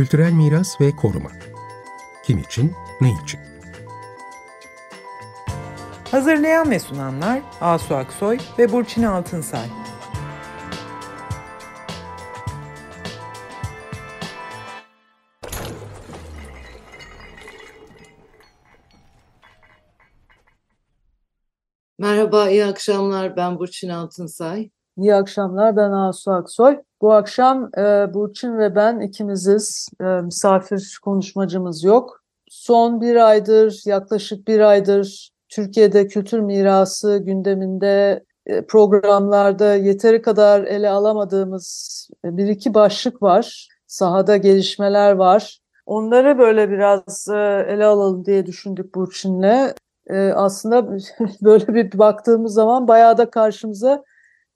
Kültürel 0.00 0.32
miras 0.32 0.80
ve 0.80 0.96
koruma. 0.96 1.30
Kim 2.24 2.38
için, 2.38 2.72
ne 3.00 3.08
için? 3.24 3.40
Hazırlayan 6.10 6.70
ve 6.70 6.78
sunanlar 6.78 7.42
Asu 7.60 7.94
Aksoy 7.94 8.38
ve 8.58 8.72
Burçin 8.72 9.02
Altınsay. 9.02 9.66
Merhaba, 21.98 22.50
iyi 22.50 22.64
akşamlar. 22.64 23.36
Ben 23.36 23.58
Burçin 23.58 23.88
Altınsay. 23.88 24.70
İyi 24.96 25.14
akşamlar, 25.14 25.76
ben 25.76 25.90
Asu 25.90 26.32
Aksoy. 26.32 26.78
Bu 27.00 27.12
akşam 27.12 27.70
e, 27.78 28.14
Burçin 28.14 28.58
ve 28.58 28.74
ben 28.74 29.00
ikimiziz. 29.00 29.88
E, 30.00 30.04
misafir 30.04 30.98
konuşmacımız 31.02 31.84
yok. 31.84 32.20
Son 32.48 33.00
bir 33.00 33.16
aydır, 33.16 33.82
yaklaşık 33.86 34.48
bir 34.48 34.60
aydır 34.60 35.30
Türkiye'de 35.48 36.06
kültür 36.06 36.40
mirası 36.40 37.18
gündeminde 37.18 38.24
e, 38.46 38.66
programlarda 38.66 39.74
yeteri 39.74 40.22
kadar 40.22 40.62
ele 40.64 40.90
alamadığımız 40.90 42.08
bir 42.24 42.48
iki 42.48 42.74
başlık 42.74 43.22
var. 43.22 43.68
Sahada 43.86 44.36
gelişmeler 44.36 45.12
var. 45.12 45.58
Onları 45.86 46.38
böyle 46.38 46.70
biraz 46.70 47.28
e, 47.28 47.66
ele 47.68 47.84
alalım 47.84 48.24
diye 48.24 48.46
düşündük 48.46 48.94
Burçin'le. 48.94 49.74
E, 50.06 50.32
aslında 50.34 50.88
böyle 51.42 51.74
bir 51.74 51.98
baktığımız 51.98 52.54
zaman 52.54 52.88
bayağı 52.88 53.18
da 53.18 53.30
karşımıza 53.30 54.04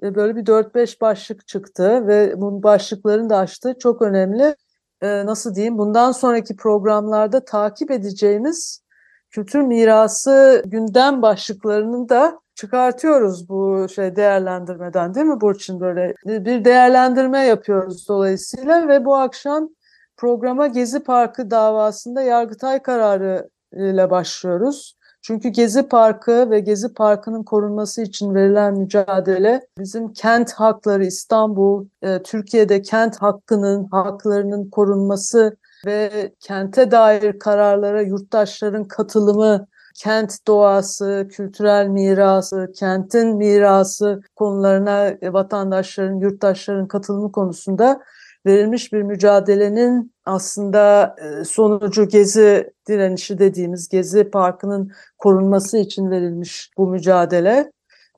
böyle 0.04 0.36
bir 0.36 0.44
4-5 0.44 1.00
başlık 1.00 1.48
çıktı 1.48 2.06
ve 2.06 2.40
bu 2.40 2.62
başlıkların 2.62 3.30
da 3.30 3.36
açtığı 3.38 3.74
çok 3.78 4.02
önemli. 4.02 4.56
Nasıl 5.02 5.54
diyeyim? 5.54 5.78
Bundan 5.78 6.12
sonraki 6.12 6.56
programlarda 6.56 7.44
takip 7.44 7.90
edeceğimiz 7.90 8.84
kültür 9.30 9.60
mirası 9.60 10.62
gündem 10.66 11.22
başlıklarını 11.22 12.08
da 12.08 12.40
çıkartıyoruz 12.54 13.48
bu 13.48 13.86
şey 13.94 14.16
değerlendirmeden 14.16 15.14
değil 15.14 15.26
mi 15.26 15.40
Burçin 15.40 15.80
böyle 15.80 16.14
bir 16.26 16.64
değerlendirme 16.64 17.44
yapıyoruz 17.44 18.08
dolayısıyla 18.08 18.88
ve 18.88 19.04
bu 19.04 19.16
akşam 19.16 19.68
programa 20.16 20.66
Gezi 20.66 21.00
Parkı 21.02 21.50
davasında 21.50 22.22
Yargıtay 22.22 22.82
kararı 22.82 23.48
ile 23.72 24.10
başlıyoruz. 24.10 24.96
Çünkü 25.26 25.48
Gezi 25.48 25.88
Parkı 25.88 26.50
ve 26.50 26.60
Gezi 26.60 26.94
Parkı'nın 26.94 27.42
korunması 27.42 28.02
için 28.02 28.34
verilen 28.34 28.74
mücadele 28.78 29.66
bizim 29.78 30.12
kent 30.12 30.52
hakları 30.52 31.04
İstanbul, 31.06 31.86
e, 32.02 32.22
Türkiye'de 32.22 32.82
kent 32.82 33.16
hakkının, 33.16 33.88
haklarının 33.90 34.70
korunması 34.70 35.56
ve 35.86 36.32
kente 36.40 36.90
dair 36.90 37.38
kararlara 37.38 38.02
yurttaşların 38.02 38.84
katılımı, 38.84 39.66
kent 39.94 40.46
doğası, 40.46 41.28
kültürel 41.30 41.86
mirası, 41.86 42.72
kentin 42.76 43.36
mirası 43.36 44.20
konularına 44.36 45.12
vatandaşların, 45.22 46.16
yurttaşların 46.16 46.88
katılımı 46.88 47.32
konusunda 47.32 48.00
verilmiş 48.46 48.92
bir 48.92 49.02
mücadelenin 49.02 50.14
aslında 50.24 51.16
e, 51.18 51.44
sonucu 51.44 52.08
Gezi 52.08 52.72
direnişi 52.88 53.38
dediğimiz 53.38 53.88
Gezi 53.88 54.30
Parkı'nın 54.30 54.92
korunması 55.18 55.78
için 55.78 56.10
verilmiş 56.10 56.70
bu 56.78 56.86
mücadele. 56.86 57.72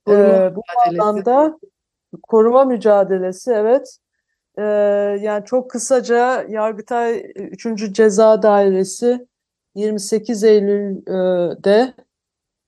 Koruma 0.05 0.37
ee, 0.37 0.57
bu 0.57 0.63
alanda 0.87 1.59
koruma 2.23 2.65
mücadelesi 2.65 3.53
evet. 3.53 3.99
Ee, 4.59 4.63
yani 5.21 5.45
çok 5.45 5.71
kısaca 5.71 6.45
Yargıtay 6.49 7.33
3. 7.37 7.93
Ceza 7.93 8.43
Dairesi 8.43 9.27
28 9.75 10.45
Eylül'de 10.45 11.95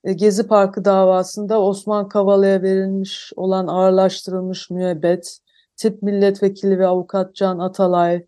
e, 0.05 0.13
Gezi 0.13 0.47
Parkı 0.47 0.85
davasında 0.85 1.61
Osman 1.61 2.09
Kavala'ya 2.09 2.63
verilmiş 2.63 3.33
olan 3.37 3.67
ağırlaştırılmış 3.67 4.71
müebbet 4.71 5.39
Tip 5.79 6.03
Milletvekili 6.03 6.79
ve 6.79 6.87
Avukat 6.87 7.35
Can 7.35 7.59
Atalay, 7.59 8.27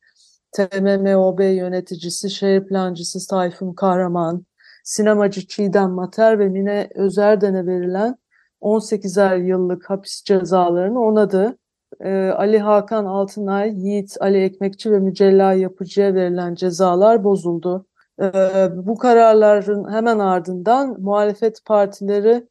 TMMOB 0.53 1.41
yöneticisi, 1.41 2.31
şehir 2.31 2.67
plancısı 2.67 3.29
Tayfun 3.31 3.73
Kahraman, 3.73 4.47
sinemacı 4.85 5.47
Çiğdem 5.47 5.91
Mater 5.91 6.39
ve 6.39 6.49
Mine 6.49 6.89
Özerden'e 6.95 7.67
verilen 7.67 8.17
18'er 8.61 9.37
yıllık 9.37 9.91
hapis 9.91 10.23
cezalarını 10.25 11.01
onadı. 11.01 11.59
Ee, 12.01 12.33
Ali 12.37 12.59
Hakan 12.59 13.05
Altınay, 13.05 13.75
Yiğit 13.75 14.17
Ali 14.21 14.43
Ekmekçi 14.43 14.93
ve 14.93 14.99
Mücella 14.99 15.53
Yapıcı'ya 15.53 16.15
verilen 16.15 16.55
cezalar 16.55 17.25
bozuldu. 17.25 17.87
Ee, 18.23 18.69
bu 18.75 18.99
kararların 18.99 19.93
hemen 19.93 20.19
ardından 20.19 21.01
muhalefet 21.01 21.65
partileri 21.65 22.47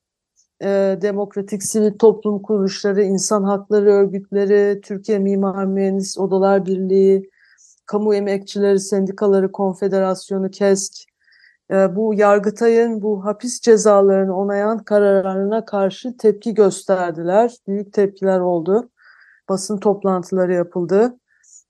e, 0.64 0.98
demokratik 1.02 1.64
sivil 1.64 1.98
toplum 1.98 2.42
kuruluşları, 2.42 3.04
insan 3.04 3.44
hakları 3.44 3.92
örgütleri, 3.92 4.82
Türkiye 4.82 5.20
Mimar 5.20 5.66
Mühendis 5.66 6.18
Odalar 6.18 6.66
Birliği, 6.66 7.30
Kamu 7.86 8.16
Emekçileri 8.16 8.80
Sendikaları 8.80 9.52
Konfederasyonu 9.52 10.52
KESK, 10.52 11.10
e, 11.72 11.96
bu 11.96 12.14
Yargıtay'ın 12.14 13.02
bu 13.02 13.26
hapis 13.26 13.62
cezalarını 13.62 14.38
onayan 14.38 14.84
kararlarına 14.84 15.66
karşı 15.66 16.18
tepki 16.18 16.54
gösterdiler. 16.54 17.56
Büyük 17.68 17.94
tepkiler 17.94 18.40
oldu. 18.40 18.90
Basın 19.50 19.78
toplantıları 19.78 20.54
yapıldı. 20.54 21.18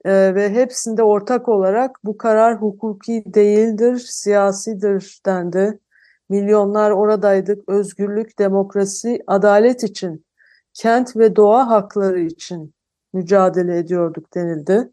E, 0.06 0.36
ve 0.36 0.50
hepsinde 0.50 1.04
ortak 1.04 1.50
olarak 1.50 2.00
bu 2.04 2.18
karar 2.18 2.62
hukuki 2.62 3.24
değildir, 3.26 3.98
siyasidir 3.98 5.22
dendi. 5.26 5.80
Milyonlar 6.30 6.92
oradaydık. 6.92 7.70
Özgürlük, 7.70 8.40
demokrasi, 8.40 9.24
adalet 9.28 9.84
için, 9.84 10.26
kent 10.74 11.18
ve 11.18 11.36
doğa 11.36 11.70
hakları 11.70 12.20
için 12.20 12.74
mücadele 13.14 13.78
ediyorduk 13.78 14.34
denildi. 14.34 14.92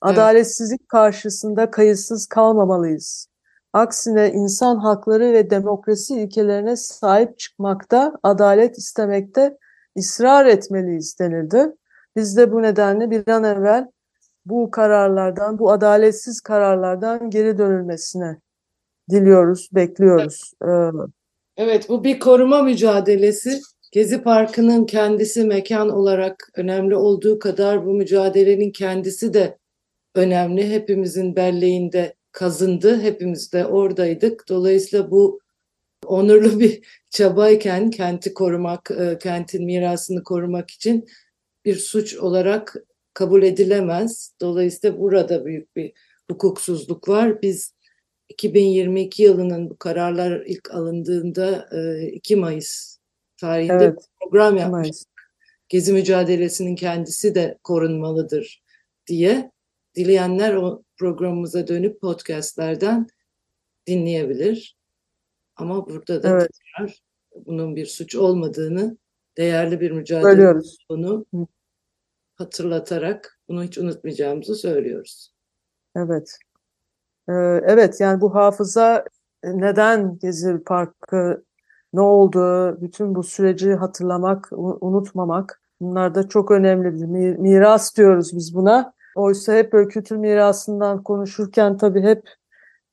Adaletsizlik 0.00 0.80
evet. 0.80 0.88
karşısında 0.88 1.70
kayıtsız 1.70 2.26
kalmamalıyız. 2.26 3.28
Aksine 3.72 4.32
insan 4.32 4.76
hakları 4.76 5.32
ve 5.32 5.50
demokrasi 5.50 6.14
ilkelerine 6.20 6.76
sahip 6.76 7.38
çıkmakta, 7.38 8.12
adalet 8.22 8.78
istemekte 8.78 9.58
ısrar 9.98 10.46
etmeliyiz 10.46 11.18
denildi. 11.20 11.76
Biz 12.16 12.36
de 12.36 12.52
bu 12.52 12.62
nedenle 12.62 13.10
bir 13.10 13.28
an 13.28 13.44
evvel 13.44 13.88
bu 14.46 14.70
kararlardan, 14.70 15.58
bu 15.58 15.72
adaletsiz 15.72 16.40
kararlardan 16.40 17.30
geri 17.30 17.58
dönülmesine 17.58 18.40
diliyoruz, 19.10 19.68
bekliyoruz. 19.72 20.52
Evet. 21.56 21.88
bu 21.88 22.04
bir 22.04 22.18
koruma 22.20 22.62
mücadelesi. 22.62 23.60
Gezi 23.92 24.22
Parkı'nın 24.22 24.86
kendisi 24.86 25.44
mekan 25.44 25.88
olarak 25.88 26.50
önemli 26.54 26.96
olduğu 26.96 27.38
kadar 27.38 27.86
bu 27.86 27.94
mücadelenin 27.94 28.70
kendisi 28.70 29.34
de 29.34 29.58
önemli. 30.14 30.70
Hepimizin 30.70 31.36
belleğinde 31.36 32.14
kazındı, 32.32 33.00
hepimiz 33.00 33.52
de 33.52 33.66
oradaydık. 33.66 34.48
Dolayısıyla 34.48 35.10
bu 35.10 35.40
onurlu 36.06 36.60
bir 36.60 36.80
çabayken 37.10 37.90
kenti 37.90 38.34
korumak, 38.34 38.90
e, 38.90 39.18
kentin 39.18 39.64
mirasını 39.64 40.22
korumak 40.22 40.70
için 40.70 41.06
bir 41.64 41.76
suç 41.76 42.16
olarak 42.16 42.76
kabul 43.14 43.42
edilemez. 43.42 44.32
Dolayısıyla 44.40 44.98
burada 44.98 45.44
büyük 45.44 45.76
bir 45.76 45.92
hukuksuzluk 46.30 47.08
var. 47.08 47.42
Biz 47.42 47.75
2022 48.28 49.22
yılının 49.22 49.70
bu 49.70 49.76
kararlar 49.76 50.40
ilk 50.46 50.70
alındığında 50.70 51.68
2 52.12 52.34
e, 52.34 52.36
Mayıs 52.36 52.98
tarihinde 53.36 53.84
evet, 53.84 54.08
program 54.20 54.56
yapmıştık. 54.56 55.32
Gezi 55.68 55.92
mücadelesinin 55.92 56.76
kendisi 56.76 57.34
de 57.34 57.58
korunmalıdır 57.62 58.62
diye. 59.06 59.50
Dileyenler 59.94 60.54
o 60.54 60.82
programımıza 60.96 61.68
dönüp 61.68 62.00
podcastlerden 62.00 63.06
dinleyebilir. 63.86 64.76
Ama 65.56 65.88
burada 65.88 66.22
da 66.22 66.28
evet. 66.28 66.50
tekrar 66.52 67.02
bunun 67.46 67.76
bir 67.76 67.86
suç 67.86 68.14
olmadığını, 68.14 68.98
değerli 69.36 69.80
bir 69.80 69.90
mücadele 69.90 70.48
olduğunu 70.48 71.26
hatırlatarak 72.34 73.40
bunu 73.48 73.64
hiç 73.64 73.78
unutmayacağımızı 73.78 74.54
söylüyoruz. 74.54 75.32
Evet. 75.96 76.38
Ee, 77.28 77.32
evet 77.66 78.00
yani 78.00 78.20
bu 78.20 78.34
hafıza 78.34 79.04
neden 79.44 80.18
Gezi 80.18 80.64
Parkı 80.64 81.44
ne 81.92 82.00
oldu, 82.00 82.76
bütün 82.80 83.14
bu 83.14 83.22
süreci 83.22 83.74
hatırlamak, 83.74 84.48
unutmamak 84.80 85.60
bunlar 85.80 86.14
da 86.14 86.28
çok 86.28 86.50
önemli 86.50 86.94
bir 86.94 87.36
miras 87.36 87.96
diyoruz 87.96 88.36
biz 88.36 88.54
buna. 88.54 88.92
Oysa 89.16 89.54
hep 89.54 89.72
böyle 89.72 89.88
kültür 89.88 90.16
mirasından 90.16 91.02
konuşurken 91.02 91.76
tabii 91.76 92.02
hep 92.02 92.22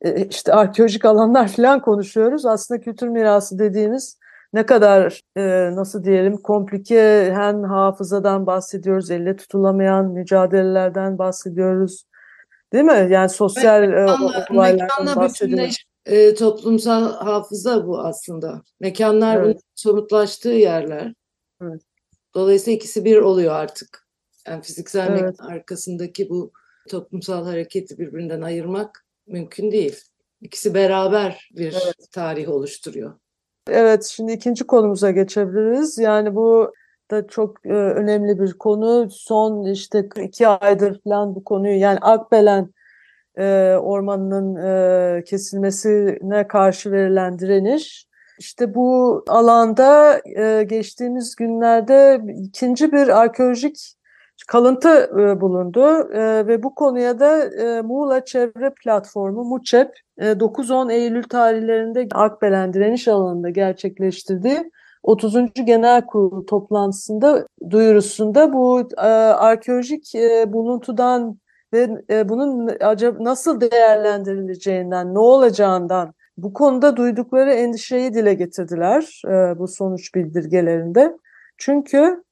e, 0.01 0.25
işte 0.25 0.53
arkeolojik 0.53 1.05
alanlar 1.05 1.47
falan 1.55 1.81
konuşuyoruz. 1.81 2.45
Aslında 2.45 2.81
kültür 2.81 3.07
mirası 3.07 3.59
dediğimiz 3.59 4.19
ne 4.53 4.65
kadar 4.65 5.21
e, 5.37 5.75
nasıl 5.75 6.03
diyelim 6.03 6.37
komplike 6.37 7.31
hem 7.35 7.63
hafızadan 7.63 8.45
bahsediyoruz, 8.45 9.11
elle 9.11 9.35
tutulamayan 9.35 10.05
mücadelelerden 10.05 11.17
bahsediyoruz 11.17 12.05
Değil 12.73 12.85
mi? 12.85 13.07
Yani 13.11 13.29
sosyal 13.29 13.83
e, 13.83 13.87
Mekanla, 13.87 14.45
olaylardan 14.49 14.87
mekanla 15.05 15.15
bahsediyor. 15.15 15.57
bütünleş, 15.57 15.85
e, 16.05 16.35
toplumsal 16.35 17.13
hafıza 17.13 17.87
bu 17.87 17.99
aslında. 17.99 18.61
Mekanlar 18.79 19.37
Evet. 19.37 19.61
somutlaştığı 19.75 20.49
yerler. 20.49 21.13
Evet. 21.61 21.81
Dolayısıyla 22.35 22.77
ikisi 22.77 23.05
bir 23.05 23.17
oluyor 23.17 23.53
artık. 23.53 24.07
Yani 24.47 24.61
fiziksel 24.61 25.07
Evet. 25.11 25.21
mekan 25.21 25.45
arkasındaki 25.47 26.29
bu 26.29 26.51
toplumsal 26.89 27.45
hareketi 27.45 27.97
birbirinden 27.97 28.41
ayırmak 28.41 29.05
mümkün 29.27 29.71
değil. 29.71 29.95
İkisi 30.41 30.73
beraber 30.73 31.49
bir 31.55 31.71
Evet. 31.83 31.95
tarih 32.11 32.49
oluşturuyor. 32.49 33.13
Evet, 33.69 34.03
şimdi 34.05 34.31
ikinci 34.31 34.63
konumuza 34.67 35.11
geçebiliriz. 35.11 35.97
Yani 35.97 36.35
bu 36.35 36.73
da 37.11 37.27
çok 37.27 37.65
e, 37.65 37.73
önemli 37.73 38.39
bir 38.39 38.53
konu. 38.53 39.09
Son 39.11 39.65
işte 39.71 40.09
iki 40.23 40.47
aydır 40.47 41.01
falan 41.03 41.35
bu 41.35 41.43
konuyu 41.43 41.79
yani 41.79 41.99
Akbelen 42.01 42.69
e, 43.37 43.75
ormanının 43.81 44.55
e, 44.55 45.23
kesilmesine 45.23 46.47
karşı 46.47 46.91
verilen 46.91 47.39
direniş. 47.39 48.07
İşte 48.39 48.75
bu 48.75 49.23
alanda 49.27 50.21
e, 50.37 50.63
geçtiğimiz 50.63 51.35
günlerde 51.35 52.21
ikinci 52.43 52.91
bir 52.91 53.21
arkeolojik 53.21 53.95
kalıntı 54.47 55.09
e, 55.19 55.41
bulundu 55.41 56.13
E, 56.13 56.47
ve 56.47 56.63
bu 56.63 56.75
konuya 56.75 57.19
da 57.19 57.43
e, 57.43 57.81
Muğla 57.81 58.25
Çevre 58.25 58.73
Platformu 58.83 59.43
MUÇEP 59.43 59.91
e, 60.17 60.39
9-10 60.39 60.93
Eylül 60.93 61.23
tarihlerinde 61.23 62.07
Akbelen 62.13 62.73
direniş 62.73 63.07
alanında 63.07 63.49
gerçekleştirdiği 63.49 64.71
30. 65.03 65.53
Genel 65.53 66.05
Kurulu 66.05 66.45
toplantısında 66.45 67.47
duyurusunda 67.69 68.53
bu 68.53 68.89
e, 68.97 69.01
arkeolojik 69.01 70.15
e, 70.15 70.53
buluntudan 70.53 71.37
ve 71.73 71.89
e, 72.09 72.29
bunun 72.29 72.71
acaba 72.81 73.23
nasıl 73.23 73.61
değerlendirileceğinden, 73.61 75.13
ne 75.13 75.19
olacağından 75.19 76.13
bu 76.37 76.53
konuda 76.53 76.97
duydukları 76.97 77.51
endişeyi 77.51 78.13
dile 78.13 78.33
getirdiler 78.33 79.21
e, 79.27 79.59
bu 79.59 79.67
sonuç 79.67 80.15
bildirgelerinde. 80.15 81.17
Çünkü 81.57 82.23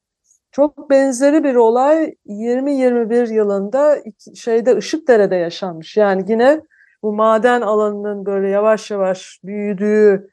çok 0.51 0.89
benzeri 0.89 1.43
bir 1.43 1.55
olay 1.55 2.15
20-21 2.25 3.33
yılında 3.33 3.97
şeyde 4.35 4.77
Işıkdere'de 4.77 5.35
yaşanmış. 5.35 5.97
Yani 5.97 6.25
yine 6.27 6.61
bu 7.03 7.13
maden 7.13 7.61
alanının 7.61 8.25
böyle 8.25 8.49
yavaş 8.49 8.91
yavaş 8.91 9.39
büyüdüğü 9.43 10.29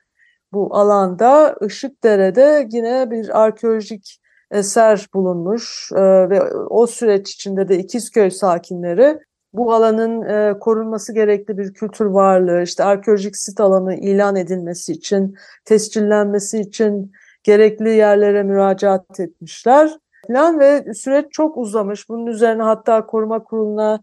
bu 0.53 0.77
alanda 0.77 1.57
Işıkdere'de 1.67 2.69
yine 2.73 3.11
bir 3.11 3.43
arkeolojik 3.43 4.21
eser 4.51 5.07
bulunmuş 5.15 5.91
Ee, 5.97 6.31
ve 6.31 6.53
o 6.53 6.87
süreç 6.87 7.31
içinde 7.31 7.69
de 7.69 7.79
İkizköy 7.79 8.31
sakinleri 8.31 9.19
bu 9.53 9.73
alanın 9.73 10.23
e, 10.23 10.59
korunması 10.59 11.15
gerekli 11.15 11.59
bir 11.59 11.75
kültür 11.75 12.07
varlığı, 12.07 12.63
işte 12.63 12.85
arkeolojik 12.85 13.37
sit 13.37 13.61
alanı 13.61 13.95
ilan 13.95 14.37
edilmesi 14.37 14.93
için, 14.93 15.37
tescillenmesi 15.65 16.59
için 16.61 17.13
gerekli 17.43 17.91
yerlere 17.91 18.43
müracaat 18.43 19.21
etmişler 19.21 19.99
falan 20.27 20.61
ve 20.61 20.95
süreç 20.95 21.27
çok 21.31 21.57
uzamış. 21.57 22.09
Bunun 22.09 22.27
üzerine 22.27 22.63
hatta 22.63 23.07
koruma 23.07 23.45
kuruluna 23.45 24.01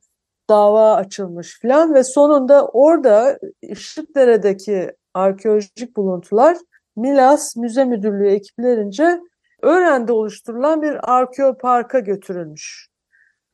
dava 0.49 0.95
açılmış 0.95 1.61
falan 1.61 1.93
ve 1.93 2.03
sonunda 2.03 2.67
orada 2.67 3.39
Işıkdere'deki 3.61 4.91
arkeolojik 5.15 5.97
buluntular 5.97 6.57
Milas 6.95 7.55
Müze 7.55 7.85
Müdürlüğü 7.85 8.29
ekiplerince 8.29 9.19
Öğren'de 9.61 10.13
oluşturulan 10.13 10.81
bir 10.81 11.15
arkeoparka 11.17 11.99
götürülmüş. 11.99 12.87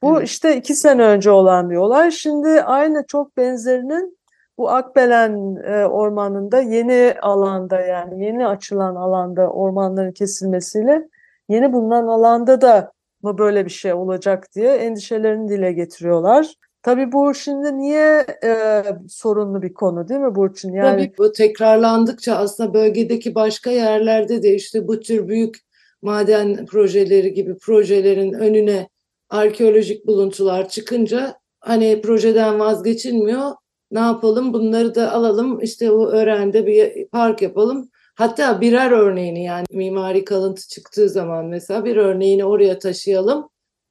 Bu 0.01 0.17
Evet. 0.17 0.27
işte 0.27 0.57
iki 0.57 0.75
sene 0.75 1.03
önce 1.03 1.31
olan 1.31 1.69
bir 1.69 1.75
olay. 1.75 2.11
Şimdi 2.11 2.61
aynı 2.61 3.05
çok 3.07 3.37
benzerinin 3.37 4.17
bu 4.57 4.69
Akbelen 4.69 5.55
e, 5.55 5.85
ormanında 5.85 6.61
yeni 6.61 7.15
alanda 7.21 7.81
yani 7.81 8.25
yeni 8.25 8.47
açılan 8.47 8.95
alanda 8.95 9.49
ormanların 9.49 10.11
kesilmesiyle 10.11 11.07
yeni 11.49 11.73
bulunan 11.73 12.07
alanda 12.07 12.61
da 12.61 12.91
mı 13.23 13.37
böyle 13.37 13.65
bir 13.65 13.71
şey 13.71 13.93
olacak 13.93 14.47
diye 14.55 14.75
endişelerini 14.75 15.49
dile 15.49 15.71
getiriyorlar. 15.71 16.55
Tabii 16.83 17.11
bu 17.11 17.33
şimdi 17.33 17.77
niye 17.77 18.25
e, 18.43 18.83
sorunlu 19.09 19.61
bir 19.61 19.73
konu 19.73 20.07
değil 20.07 20.19
mi 20.19 20.35
Burçin? 20.35 20.73
Yani 20.73 21.03
Tabii 21.05 21.17
bu 21.17 21.31
tekrarlandıkça 21.31 22.35
aslında 22.35 22.73
bölgedeki 22.73 23.35
başka 23.35 23.71
yerlerde 23.71 24.43
de 24.43 24.55
işte 24.55 24.87
bu 24.87 24.99
tür 24.99 25.27
büyük 25.27 25.57
maden 26.01 26.65
projeleri 26.65 27.33
gibi 27.33 27.57
projelerin 27.57 28.33
önüne 28.33 28.89
arkeolojik 29.29 30.07
buluntular 30.07 30.69
çıkınca 30.69 31.35
hani 31.59 32.01
projeden 32.01 32.59
vazgeçilmiyor. 32.59 33.51
Ne 33.91 33.99
yapalım? 33.99 34.53
Bunları 34.53 34.95
da 34.95 35.11
alalım. 35.11 35.61
işte 35.61 35.91
o 35.91 36.07
öğrende 36.07 36.65
bir 36.67 37.07
park 37.07 37.41
yapalım. 37.41 37.89
Hatta 38.15 38.61
birer 38.61 38.91
örneğini 38.91 39.43
yani 39.43 39.65
mimari 39.71 40.25
kalıntı 40.25 40.67
çıktığı 40.67 41.09
zaman 41.09 41.45
mesela 41.45 41.85
bir 41.85 41.95
örneğini 41.95 42.45
oraya 42.45 42.79
taşıyalım. 42.79 43.49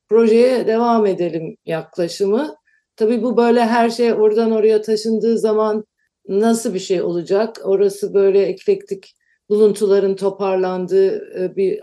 Projeye 0.08 0.66
devam 0.66 1.06
edelim 1.06 1.56
yaklaşımı. 1.64 2.59
Tabii 3.00 3.22
bu 3.22 3.36
böyle 3.36 3.64
her 3.64 3.90
şey 3.90 4.12
oradan 4.12 4.50
oraya 4.52 4.82
taşındığı 4.82 5.38
zaman 5.38 5.84
nasıl 6.28 6.74
bir 6.74 6.78
şey 6.78 7.02
olacak? 7.02 7.60
Orası 7.64 8.14
böyle 8.14 8.42
eklektik 8.42 9.14
buluntuların 9.48 10.16
toparlandığı 10.16 11.40
e, 11.40 11.56
bir 11.56 11.80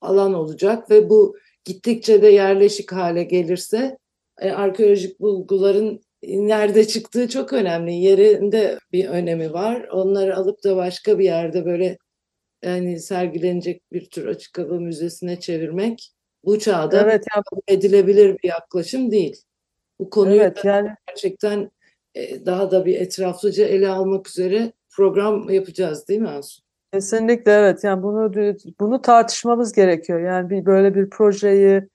alan 0.00 0.34
olacak 0.34 0.90
ve 0.90 1.10
bu 1.10 1.36
gittikçe 1.64 2.22
de 2.22 2.28
yerleşik 2.28 2.92
hale 2.92 3.24
gelirse 3.24 3.98
e, 4.40 4.50
arkeolojik 4.50 5.20
bulguların 5.20 6.00
nerede 6.24 6.86
çıktığı 6.86 7.28
çok 7.28 7.52
önemli. 7.52 7.94
Yerinde 7.94 8.78
bir 8.92 9.08
önemi 9.08 9.52
var. 9.52 9.88
Onları 9.92 10.36
alıp 10.36 10.64
da 10.64 10.76
başka 10.76 11.18
bir 11.18 11.24
yerde 11.24 11.64
böyle 11.64 11.98
yani 12.64 13.00
sergilenecek 13.00 13.82
bir 13.92 14.10
tür 14.10 14.26
açık 14.26 14.58
hava 14.58 14.80
müzesine 14.80 15.40
çevirmek 15.40 16.12
bu 16.44 16.58
çağda 16.58 17.02
evet 17.02 17.24
edilebilir 17.68 18.38
bir 18.42 18.48
yaklaşım 18.48 19.10
değil. 19.10 19.45
Bu 20.00 20.10
konuyu 20.10 20.40
evet 20.40 20.64
yani 20.64 20.90
gerçekten 21.06 21.70
e, 22.14 22.46
daha 22.46 22.70
da 22.70 22.84
bir 22.84 23.00
etraflıca 23.00 23.66
ele 23.66 23.88
almak 23.88 24.28
üzere 24.28 24.72
program 24.96 25.50
yapacağız 25.50 26.08
değil 26.08 26.20
mi 26.20 26.28
Asu? 26.28 26.62
Kesinlikle 26.92 27.52
evet. 27.52 27.84
Yani 27.84 28.02
bunu 28.02 28.32
bunu 28.80 29.02
tartışmamız 29.02 29.72
gerekiyor. 29.72 30.20
Yani 30.20 30.50
bir 30.50 30.66
böyle 30.66 30.94
bir 30.94 31.10
projeyi 31.10 31.88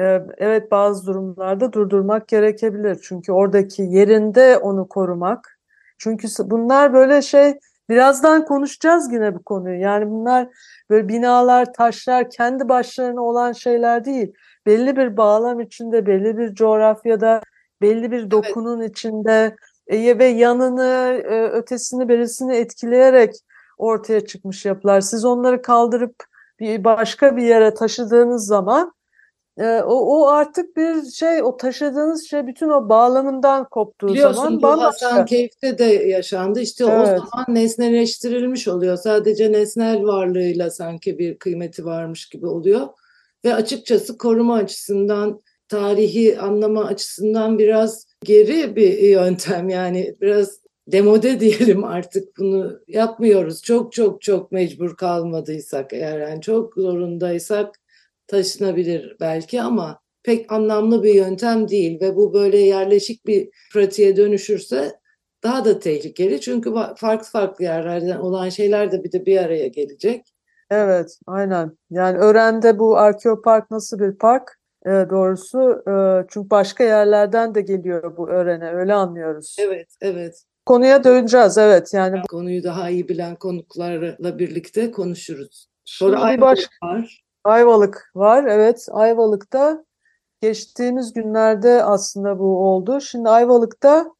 e, 0.00 0.22
evet 0.38 0.70
bazı 0.70 1.06
durumlarda 1.06 1.72
durdurmak 1.72 2.28
gerekebilir. 2.28 2.98
Çünkü 3.02 3.32
oradaki 3.32 3.82
yerinde 3.82 4.58
onu 4.58 4.88
korumak. 4.88 5.58
Çünkü 5.98 6.28
bunlar 6.44 6.92
böyle 6.92 7.22
şey 7.22 7.58
birazdan 7.88 8.44
konuşacağız 8.44 9.12
yine 9.12 9.34
bu 9.34 9.42
konuyu. 9.42 9.80
Yani 9.80 10.10
bunlar 10.10 10.48
böyle 10.90 11.08
binalar, 11.08 11.72
taşlar 11.72 12.30
kendi 12.30 12.68
başlarına 12.68 13.22
olan 13.22 13.52
şeyler 13.52 14.04
değil. 14.04 14.32
Belli 14.66 14.96
bir 14.96 15.16
bağlam 15.16 15.60
içinde, 15.60 16.06
belli 16.06 16.38
bir 16.38 16.54
coğrafyada, 16.54 17.40
belli 17.82 18.12
bir 18.12 18.30
dokunun 18.30 18.82
içinde 18.82 19.56
e, 19.86 20.18
ve 20.18 20.24
yanını, 20.24 21.20
e, 21.24 21.42
ötesini, 21.42 22.08
berisini 22.08 22.56
etkileyerek 22.56 23.34
ortaya 23.78 24.26
çıkmış 24.26 24.64
yapılar. 24.64 25.00
Siz 25.00 25.24
onları 25.24 25.62
kaldırıp 25.62 26.14
bir 26.60 26.84
başka 26.84 27.36
bir 27.36 27.42
yere 27.42 27.74
taşıdığınız 27.74 28.46
zaman 28.46 28.92
e, 29.60 29.82
o, 29.82 29.94
o 29.94 30.26
artık 30.28 30.76
bir 30.76 31.10
şey, 31.10 31.42
o 31.42 31.56
taşıdığınız 31.56 32.28
şey 32.28 32.46
bütün 32.46 32.68
o 32.68 32.88
bağlamından 32.88 33.68
koptuğu 33.68 34.08
Biliyorsun 34.08 34.34
zaman 34.34 34.58
bu 34.58 34.62
bambaşka. 34.62 35.06
Hasankeyf'te 35.06 35.78
de 35.78 35.84
yaşandı. 35.84 36.60
İşte 36.60 36.84
o 36.84 36.90
Evet. 36.90 37.06
zaman 37.06 37.46
nesneleştirilmiş 37.48 38.68
oluyor. 38.68 38.96
Sadece 38.96 39.52
nesnel 39.52 40.02
varlığıyla 40.02 40.70
sanki 40.70 41.18
bir 41.18 41.38
kıymeti 41.38 41.84
varmış 41.84 42.28
gibi 42.28 42.46
oluyor. 42.46 42.88
Ve 43.44 43.54
açıkçası 43.54 44.18
koruma 44.18 44.54
açısından, 44.54 45.42
tarihi 45.68 46.38
anlama 46.38 46.84
açısından 46.84 47.58
biraz 47.58 48.06
geri 48.24 48.76
bir 48.76 48.98
yöntem. 48.98 49.68
Yani 49.68 50.16
biraz 50.20 50.60
demode 50.88 51.40
diyelim 51.40 51.84
artık 51.84 52.38
bunu 52.38 52.80
yapmıyoruz. 52.88 53.62
Çok 53.62 53.92
çok 53.92 54.22
çok 54.22 54.52
mecbur 54.52 54.96
kalmadıysak 54.96 55.92
eğer 55.92 56.20
yani 56.20 56.40
çok 56.40 56.74
zorundaysak 56.74 57.79
taşınabilir 58.30 59.16
belki 59.20 59.62
ama 59.62 60.00
pek 60.22 60.52
anlamlı 60.52 61.02
bir 61.02 61.14
yöntem 61.14 61.68
değil 61.68 62.00
ve 62.00 62.16
bu 62.16 62.34
böyle 62.34 62.58
yerleşik 62.58 63.26
bir 63.26 63.48
pratiğe 63.72 64.16
dönüşürse 64.16 64.92
daha 65.42 65.64
da 65.64 65.78
tehlikeli. 65.78 66.40
Çünkü 66.40 66.72
farklı 66.96 67.26
farklı 67.32 67.64
yerlerden 67.64 68.18
olan 68.18 68.48
şeyler 68.48 68.92
de 68.92 69.04
bir 69.04 69.12
de 69.12 69.26
bir 69.26 69.38
araya 69.38 69.66
gelecek. 69.66 70.24
Evet, 70.70 71.18
aynen. 71.26 71.78
Yani 71.90 72.18
Ören'de 72.18 72.78
bu 72.78 72.98
Arkeopark 72.98 73.70
nasıl 73.70 73.98
bir 73.98 74.18
park? 74.18 74.56
E, 74.86 74.90
doğrusu 74.90 75.82
e, 75.88 76.26
çünkü 76.30 76.50
başka 76.50 76.84
yerlerden 76.84 77.54
de 77.54 77.60
geliyor 77.60 78.16
bu 78.16 78.28
Ören'e, 78.28 78.72
öyle 78.72 78.94
anlıyoruz. 78.94 79.56
Evet, 79.58 79.88
evet. 80.00 80.44
Konuya 80.66 81.04
döneceğiz, 81.04 81.58
evet. 81.58 81.94
Yani 81.94 82.20
Konuyu 82.30 82.62
daha 82.64 82.90
iyi 82.90 83.08
bilen 83.08 83.36
konuklarla 83.36 84.38
birlikte 84.38 84.90
konuşuruz. 84.90 85.68
şimdi 85.84 86.12
Sonra 86.12 86.32
bir 86.32 86.40
başka 86.40 86.86
var. 86.86 87.22
Ayvalık 87.44 88.10
var, 88.14 88.44
evet. 88.44 88.86
Ayvalık'ta 88.90 89.84
geçtiğimiz 90.40 91.12
günlerde 91.12 91.84
aslında 91.84 92.38
bu 92.38 92.58
oldu. 92.58 93.00
Şimdi 93.00 93.28
Ayvalık'ta 93.28 94.14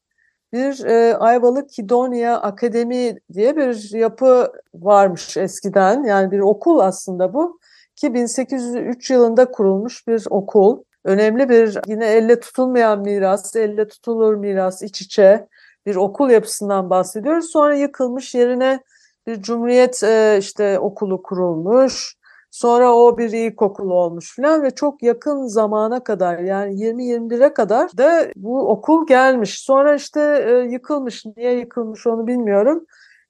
bir 0.52 0.84
e, 0.84 1.16
Ayvalık 1.16 1.70
Kidonia 1.70 2.36
Akademi 2.40 3.18
diye 3.32 3.56
bir 3.56 3.94
yapı 3.94 4.52
varmış 4.74 5.36
eskiden. 5.36 6.04
Yani 6.04 6.30
bir 6.30 6.40
okul 6.40 6.78
aslında 6.78 7.34
bu. 7.34 7.60
Ki 7.96 8.14
1803 8.14 9.10
yılında 9.10 9.50
kurulmuş 9.50 10.06
bir 10.08 10.26
okul. 10.30 10.82
Önemli 11.04 11.48
bir 11.48 11.78
yine 11.86 12.06
elle 12.06 12.40
tutulmayan 12.40 13.00
miras, 13.00 13.56
elle 13.56 13.88
tutulur 13.88 14.34
miras 14.34 14.82
iç 14.82 15.02
içe 15.02 15.48
bir 15.86 15.96
okul 15.96 16.30
yapısından 16.30 16.90
bahsediyoruz. 16.90 17.50
Sonra 17.50 17.76
yıkılmış 17.76 18.34
yerine 18.34 18.80
bir 19.26 19.42
cumhuriyet 19.42 20.02
e, 20.04 20.36
işte 20.38 20.78
okulu 20.78 21.22
kurulmuş. 21.22 22.19
Sonra 22.50 22.94
o 22.94 23.18
bir 23.18 23.30
ilkokul 23.32 23.90
olmuş 23.90 24.36
falan 24.36 24.62
ve 24.62 24.70
çok 24.70 25.02
yakın 25.02 25.46
zamana 25.46 26.04
kadar 26.04 26.38
yani 26.38 26.74
20-21'e 26.74 27.54
kadar 27.54 27.96
da 27.98 28.26
bu 28.36 28.68
okul 28.68 29.06
gelmiş. 29.06 29.60
Sonra 29.60 29.94
işte 29.94 30.20
e, 30.48 30.72
yıkılmış. 30.72 31.24
Niye 31.36 31.58
yıkılmış 31.58 32.06
onu 32.06 32.26
bilmiyorum. 32.26 32.86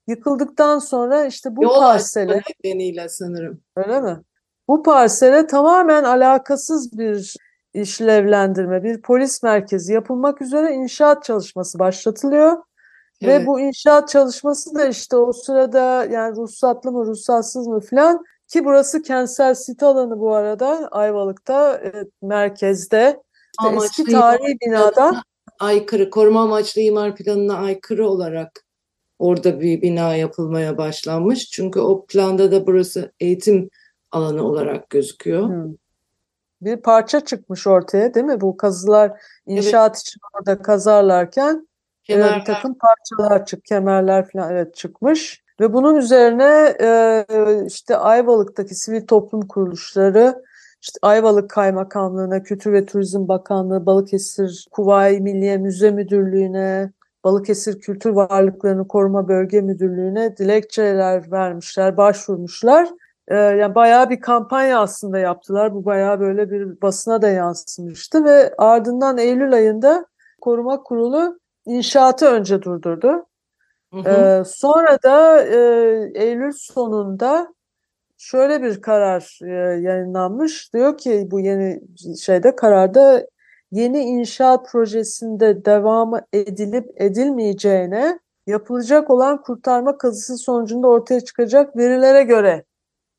Yıkıldıktan 0.07 0.79
sonra 0.79 1.25
işte 1.25 1.55
bu 1.55 1.63
Yol 1.63 1.79
parsele 1.79 2.41
nedeniyle 2.63 3.09
sanırım. 3.09 3.61
öyle 3.75 4.01
mi? 4.01 4.21
Bu 4.67 4.83
parsele 4.83 5.47
tamamen 5.47 6.03
alakasız 6.03 6.97
bir 6.97 7.35
işlevlendirme, 7.73 8.83
bir 8.83 9.01
polis 9.01 9.43
merkezi 9.43 9.93
yapılmak 9.93 10.41
üzere 10.41 10.73
inşaat 10.73 11.23
çalışması 11.23 11.79
başlatılıyor. 11.79 12.57
Evet. 13.21 13.41
Ve 13.41 13.47
bu 13.47 13.59
inşaat 13.59 14.09
çalışması 14.09 14.75
da 14.75 14.85
işte 14.85 15.15
o 15.15 15.33
sırada 15.33 16.05
yani 16.05 16.35
ruhsatlı 16.35 16.91
mı 16.91 17.05
ruhsatsız 17.05 17.67
mı 17.67 17.79
falan 17.79 18.23
ki 18.51 18.65
burası 18.65 19.01
kentsel 19.01 19.53
sit 19.53 19.83
alanı 19.83 20.19
bu 20.19 20.35
arada 20.35 20.87
Ayvalık'ta 20.91 21.75
e, 21.75 21.91
merkezde 22.21 23.21
İşte 23.51 23.69
Amaçlı 23.69 23.85
eski 23.85 24.11
tarihi 24.11 24.57
binada 24.65 25.23
aykırı, 25.59 26.09
koruma 26.09 26.43
amaçlı 26.43 26.81
imar 26.81 27.15
planına 27.15 27.57
aykırı 27.57 28.07
olarak 28.07 28.65
orada 29.19 29.59
bir 29.59 29.81
bina 29.81 30.15
yapılmaya 30.15 30.77
başlanmış. 30.77 31.49
Çünkü 31.49 31.79
o 31.79 32.05
planda 32.05 32.51
da 32.51 32.67
burası 32.67 33.11
eğitim 33.19 33.69
alanı 34.11 34.43
olarak 34.43 34.89
gözüküyor. 34.89 35.47
Hmm. 35.47 35.73
bir 36.61 36.77
parça 36.77 37.19
çıkmış 37.19 37.67
ortaya 37.67 38.13
değil 38.13 38.25
mi? 38.25 38.41
Bu 38.41 38.57
kazılar 38.57 39.21
inşaat 39.45 39.99
için 39.99 40.19
orada 40.33 40.61
kazarlarken 40.61 41.67
e, 42.09 42.17
bir 42.17 42.45
takım 42.45 42.75
parçalar 42.77 43.45
çık, 43.45 43.65
kemerler 43.65 44.29
falan 44.29 44.51
evet 44.51 44.75
çıkmış. 44.75 45.43
Ve 45.61 45.73
bunun 45.73 45.95
üzerine 45.95 46.75
e, 46.81 47.25
işte 47.67 47.97
Ayvalık'taki 47.97 48.75
sivil 48.75 49.07
toplum 49.07 49.47
kuruluşları, 49.47 50.43
işte 50.81 50.99
Ayvalık 51.01 51.49
Kaymakamlığı'na, 51.49 52.43
Kültür 52.43 52.73
ve 52.73 52.85
Turizm 52.85 53.27
Bakanlığı, 53.27 53.85
Balıkesir 53.85 54.67
Kuvayi 54.71 55.21
Milliye 55.21 55.57
Müze 55.57 55.91
Müdürlüğü'ne, 55.91 56.91
Balıkesir 57.23 57.79
Kültür 57.79 58.09
Varlıklarını 58.09 58.87
Koruma 58.87 59.27
Bölge 59.27 59.61
Müdürlüğü'ne 59.61 60.37
dilekçeler 60.37 61.31
vermişler, 61.31 61.97
başvurmuşlar. 61.97 62.89
E, 63.27 63.35
yani 63.35 63.75
bayağı 63.75 64.09
bir 64.09 64.19
kampanya 64.21 64.79
aslında 64.79 65.19
yaptılar. 65.19 65.73
Bu 65.73 65.85
bayağı 65.85 66.19
böyle 66.19 66.51
bir 66.51 66.81
basına 66.81 67.21
da 67.21 67.29
yansımıştı 67.29 68.25
ve 68.25 68.53
ardından 68.57 69.17
Eylül 69.17 69.53
ayında 69.53 70.05
Koruma 70.41 70.83
Kurulu 70.83 71.39
inşaatı 71.65 72.25
önce 72.25 72.61
durdurdu. 72.61 73.25
Hı 73.93 74.43
sonra 74.45 75.03
da 75.03 75.43
e, 75.43 75.57
Eylül 76.15 76.51
sonunda 76.51 77.53
şöyle 78.17 78.63
bir 78.63 78.81
karar 78.81 79.39
e, 79.43 79.49
yayınlanmış. 79.81 80.73
Diyor 80.73 80.97
ki 80.97 81.27
bu 81.31 81.39
yeni 81.39 81.81
şeyde 82.21 82.55
kararda 82.55 83.27
yeni 83.71 83.99
inşaat 83.99 84.71
projesinde 84.71 85.65
devam 85.65 86.13
edilip 86.33 87.01
edilmeyeceğine 87.01 88.19
yapılacak 88.47 89.09
olan 89.09 89.41
kurtarma 89.41 89.97
kazısı 89.97 90.37
sonucunda 90.37 90.87
ortaya 90.87 91.21
çıkacak 91.21 91.77
verilere 91.77 92.23
göre 92.23 92.63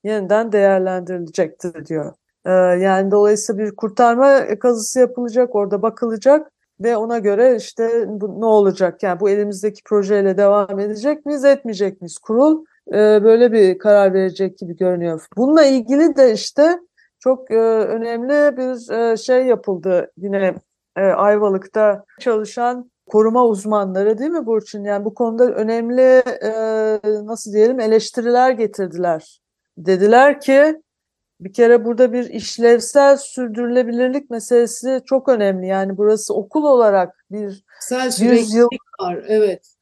yeniden 0.04 0.52
değerlendirilecektir 0.52 1.86
diyor. 1.86 2.14
Ee, 2.46 2.50
yani 2.52 3.10
dolayısıyla 3.10 3.64
bir 3.64 3.76
kurtarma 3.76 4.58
kazısı 4.60 5.00
yapılacak, 5.00 5.54
orada 5.54 5.82
bakılacak 5.82 6.52
ve 6.82 6.96
ona 6.96 7.18
göre 7.18 7.56
işte 7.56 8.04
bu 8.08 8.40
ne 8.40 8.44
olacak? 8.44 9.02
Yani 9.02 9.20
bu 9.20 9.30
elimizdeki 9.30 9.82
projeyle 9.84 10.36
devam 10.36 10.78
edecek 10.78 11.26
miyiz, 11.26 11.44
etmeyecek 11.44 12.00
miyiz? 12.00 12.18
Kurul 12.18 12.64
e, 12.88 13.24
böyle 13.24 13.52
bir 13.52 13.78
karar 13.78 14.14
verecek 14.14 14.58
gibi 14.58 14.76
görünüyor. 14.76 15.26
Bununla 15.36 15.64
ilgili 15.64 16.16
de 16.16 16.32
işte 16.32 16.78
çok 17.20 17.50
e, 17.50 17.58
önemli 17.58 18.56
bir 18.56 18.92
e, 18.92 19.16
şey 19.16 19.46
yapıldı 19.46 20.12
yine 20.16 20.54
e, 20.96 21.00
Ayvalık'ta 21.02 22.04
çalışan 22.20 22.90
koruma 23.06 23.44
uzmanları 23.44 24.18
değil 24.18 24.30
mi 24.30 24.46
Burçin? 24.46 24.84
Yani 24.84 25.04
bu 25.04 25.14
konuda 25.14 25.44
önemli 25.44 26.22
e, 26.42 26.52
nasıl 27.26 27.52
diyelim 27.52 27.80
eleştiriler 27.80 28.50
getirdiler. 28.50 29.40
Dediler 29.78 30.40
ki 30.40 30.81
bir 31.44 31.52
kere 31.52 31.84
burada 31.84 32.12
bir 32.12 32.30
işlevsel 32.30 33.16
sürdürülebilirlik 33.16 34.30
meselesi 34.30 35.00
çok 35.06 35.28
önemli. 35.28 35.66
Yani 35.66 35.96
burası 35.96 36.34
okul 36.34 36.64
olarak 36.64 37.24
bir 37.30 37.64
Sel 37.80 38.04
yüz 38.06 38.14
süreklilik 38.14 38.54
yıl 38.54 38.68
var. 39.00 39.24
Evet. 39.28 39.74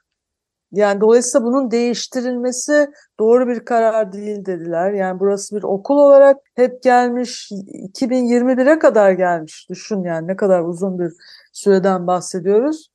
yani 0.73 1.01
dolayısıyla 1.01 1.47
bunun 1.47 1.71
değiştirilmesi 1.71 2.91
doğru 3.21 3.49
bir 3.49 3.65
karar 3.65 4.13
değil 4.13 4.47
dediler. 4.47 4.93
Yani 4.93 5.21
burası 5.21 5.57
bir 5.57 5.63
okul 5.63 5.97
olarak 5.97 6.37
hep 6.55 6.83
gelmiş 6.83 7.51
2021'e 7.53 8.79
kadar 8.79 9.13
gelmiş. 9.13 9.67
Düşün 9.71 10.03
yani 10.03 10.27
ne 10.27 10.37
kadar 10.37 10.61
uzun 10.61 10.99
bir 10.99 11.13
süreden 11.53 12.07
bahsediyoruz. 12.07 12.91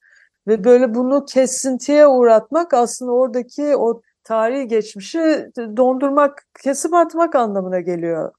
Ve 0.48 0.64
böyle 0.64 0.96
bunu 0.96 1.26
kesintiye 1.26 2.08
uğratmak 2.08 2.74
aslında 2.74 3.12
oradaki 3.12 3.78
o 3.78 4.02
tarihi 4.24 4.68
geçmişi 4.68 5.50
dondurmak, 5.58 6.46
kesip 6.64 6.94
atmak 6.94 7.36
anlamına 7.36 7.80
geliyor. 7.80 8.32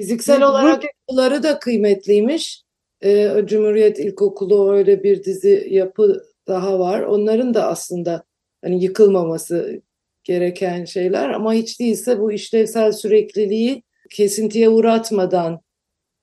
Fiziksel 0.00 0.42
olarak 0.42 0.82
okulları 1.08 1.42
da 1.42 1.58
kıymetliymiş. 1.58 2.62
Ee, 3.04 3.42
Cumhuriyet 3.44 3.98
İlkokulu 3.98 4.72
öyle 4.72 5.02
bir 5.02 5.24
dizi 5.24 5.66
yapı 5.70 6.24
daha 6.48 6.78
var. 6.78 7.00
Onların 7.00 7.54
da 7.54 7.66
aslında 7.66 8.24
hani 8.64 8.82
yıkılmaması 8.84 9.82
gereken 10.24 10.84
şeyler 10.84 11.30
ama 11.30 11.52
hiç 11.52 11.80
değilse 11.80 12.20
bu 12.20 12.32
işlevsel 12.32 12.92
sürekliliği 12.92 13.82
kesintiye 14.10 14.68
uğratmadan 14.68 15.60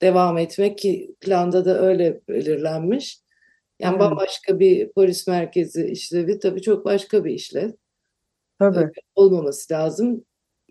devam 0.02 0.38
etmek 0.38 0.78
ki 0.78 1.16
planda 1.22 1.66
da 1.66 1.82
öyle 1.82 2.22
belirlenmiş. 2.30 3.20
Yani 3.80 3.94
Hmm. 3.94 4.00
bambaşka 4.00 4.60
bir 4.60 4.92
polis 4.92 5.28
merkezi 5.28 5.86
işlevi 5.86 6.40
tabii 6.40 6.62
çok 6.62 6.86
başka 6.86 7.26
bir 7.26 7.34
işlev 7.34 7.72
Tabii. 8.60 8.92
olmaması 9.16 9.74
lazım. 9.74 10.26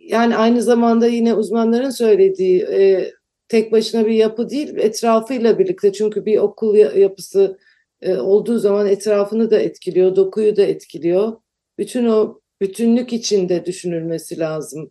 Yani 0.07 0.37
aynı 0.37 0.63
zamanda 0.63 1.07
yine 1.07 1.35
uzmanların 1.35 1.91
söylediği 1.91 2.63
e, 2.63 3.11
tek 3.49 3.73
başına 3.73 4.07
bir 4.07 4.13
yapı 4.15 4.51
değil, 4.51 4.77
etrafıyla 4.77 5.59
birlikte. 5.59 5.93
Çünkü 5.93 6.25
bir 6.25 6.39
okul 6.39 6.75
ya- 6.75 6.93
yapısı 6.93 7.59
e, 8.01 8.17
olduğu 8.17 8.59
zaman 8.59 8.87
etrafını 8.87 9.51
da 9.51 9.59
etkiliyor, 9.59 10.17
dokuyu 10.17 10.57
da 10.57 10.63
etkiliyor. 10.63 11.33
Bütün 11.79 12.07
o 12.07 12.41
bütünlük 12.61 13.13
içinde 13.13 13.65
düşünülmesi 13.67 14.39
lazım. 14.39 14.91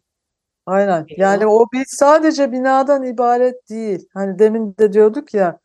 Aynen. 0.66 1.06
Ya. 1.10 1.32
Yani 1.32 1.48
o 1.48 1.66
bir 1.74 1.84
sadece 1.88 2.52
binadan 2.52 3.04
ibaret 3.04 3.70
değil. 3.70 4.08
Hani 4.14 4.40
demin 4.40 4.76
de 4.80 4.94
diyorduk 4.94 5.34
ya 5.34 5.60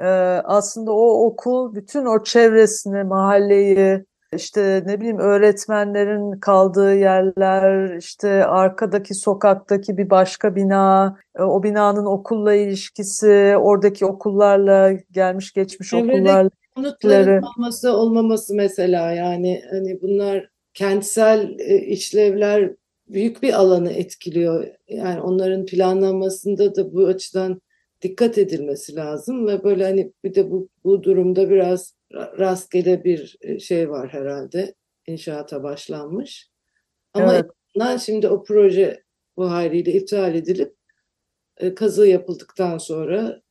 e, 0.00 0.06
aslında 0.44 0.92
o 0.92 1.26
okul 1.26 1.74
bütün 1.74 2.06
o 2.06 2.24
çevresini, 2.24 3.04
mahalleyi, 3.04 4.04
işte 4.36 4.82
ne 4.86 5.00
bileyim 5.00 5.18
öğretmenlerin 5.18 6.40
kaldığı 6.40 6.94
yerler, 6.94 7.96
işte 7.96 8.44
arkadaki 8.44 9.14
sokaktaki 9.14 9.96
bir 9.96 10.10
başka 10.10 10.56
bina, 10.56 11.18
e, 11.38 11.42
o 11.42 11.62
binanın 11.62 12.06
okulla 12.06 12.54
ilişkisi, 12.54 13.54
oradaki 13.56 14.06
okullarla 14.06 14.92
gelmiş 15.10 15.52
geçmiş 15.52 15.90
Çevredeki 15.90 16.18
okullarla 16.18 16.50
Konutların 16.74 17.42
olması 17.42 17.92
olmaması 17.92 18.54
mesela 18.54 19.12
yani 19.12 19.62
hani 19.70 20.02
bunlar 20.02 20.50
kentsel 20.74 21.58
e, 21.58 21.78
işlevler 21.78 22.70
büyük 23.08 23.42
bir 23.42 23.52
alanı 23.52 23.92
etkiliyor. 23.92 24.66
Yani 24.88 25.20
onların 25.20 25.66
planlanmasında 25.66 26.74
da 26.74 26.92
bu 26.92 27.06
açıdan 27.06 27.60
dikkat 28.02 28.38
edilmesi 28.38 28.96
lazım 28.96 29.46
ve 29.46 29.64
böyle 29.64 29.84
hani 29.84 30.12
bir 30.24 30.34
de 30.34 30.50
bu, 30.50 30.68
bu 30.84 31.02
durumda 31.02 31.50
biraz 31.50 31.94
ra- 31.94 31.99
rastgele 32.14 33.04
bir 33.04 33.36
e, 33.40 33.58
şey 33.58 33.90
var 33.90 34.12
herhalde. 34.12 34.74
İnşaata 35.06 35.62
başlanmış. 35.62 36.50
Ama 37.14 37.34
Evet. 37.34 38.00
şimdi 38.00 38.28
o 38.28 38.44
proje 38.44 39.02
bu 39.36 39.50
haliyle 39.50 39.92
iptal 39.92 40.34
edilip 40.34 40.74
e, 41.56 41.74
kazı 41.74 42.06
yapıldıktan 42.06 42.78
sonra 42.78 43.42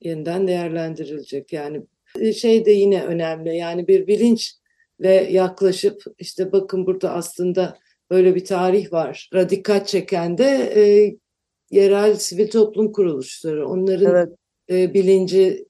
yeniden 0.00 0.48
değerlendirilecek. 0.48 1.52
Yani 1.52 1.86
e, 2.18 2.32
şey 2.32 2.64
de 2.64 2.70
yine 2.70 3.04
önemli. 3.04 3.56
Yani 3.56 3.88
bir 3.88 4.06
bilinçle 4.06 5.28
yaklaşıp 5.30 6.02
işte 6.18 6.52
bakın 6.52 6.86
burada 6.86 7.12
aslında 7.12 7.78
böyle 8.10 8.34
bir 8.34 8.44
tarih 8.44 8.92
var. 8.92 9.30
Dikkat 9.48 9.88
çeken 9.88 10.38
de 10.38 10.72
e, 10.76 11.16
yerel 11.70 12.14
sivil 12.14 12.50
toplum 12.50 12.92
kuruluşları. 12.92 13.68
Onların 13.68 14.14
Evet. 14.14 14.28
e, 14.70 14.94
bilinci 14.94 15.66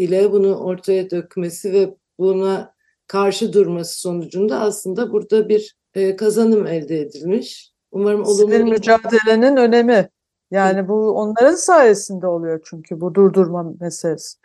ile 0.00 0.32
bunu 0.32 0.56
ortaya 0.56 1.10
dökmesi 1.10 1.72
ve 1.72 1.94
buna 2.18 2.74
karşı 3.06 3.52
durması 3.52 4.00
sonucunda 4.00 4.60
aslında 4.60 5.12
burada 5.12 5.48
bir 5.48 5.76
e, 5.94 6.16
kazanım 6.16 6.66
elde 6.66 7.00
edilmiş. 7.00 7.72
Umarım 7.92 8.22
olumlu 8.22 8.50
bir 8.50 8.62
mücadelenin 8.62 9.56
önemi. 9.56 10.08
Yani 10.50 10.88
bu 10.88 11.10
onların 11.10 11.54
sayesinde 11.54 12.26
oluyor 12.26 12.60
çünkü 12.64 13.00
bu 13.00 13.14
durdurma 13.14 13.72
meselesi. 13.80 14.38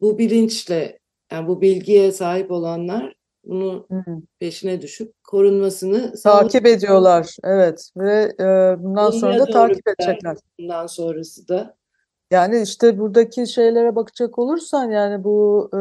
bu 0.00 0.18
bilinçle 0.18 0.98
yani 1.32 1.48
bu 1.48 1.60
bilgiye 1.60 2.12
sahip 2.12 2.50
olanlar 2.50 3.16
bunu 3.44 3.86
Hı. 3.90 4.04
peşine 4.38 4.82
düşüp 4.82 5.14
korunmasını 5.24 6.14
Takip 6.22 6.66
ediyorlar. 6.66 7.36
Evet 7.44 7.90
ve 7.96 8.34
e, 8.40 8.44
bundan 8.82 9.10
sonra 9.10 9.38
da 9.38 9.44
takip 9.44 9.88
edecekler. 9.88 10.36
Bundan 10.58 10.86
sonrası 10.86 11.48
da 11.48 11.76
Yani 12.30 12.62
işte 12.62 12.98
buradaki 12.98 13.46
şeylere 13.46 13.96
bakacak 13.96 14.38
olursan 14.38 14.90
yani 14.90 15.24
bu 15.24 15.70
e, 15.74 15.78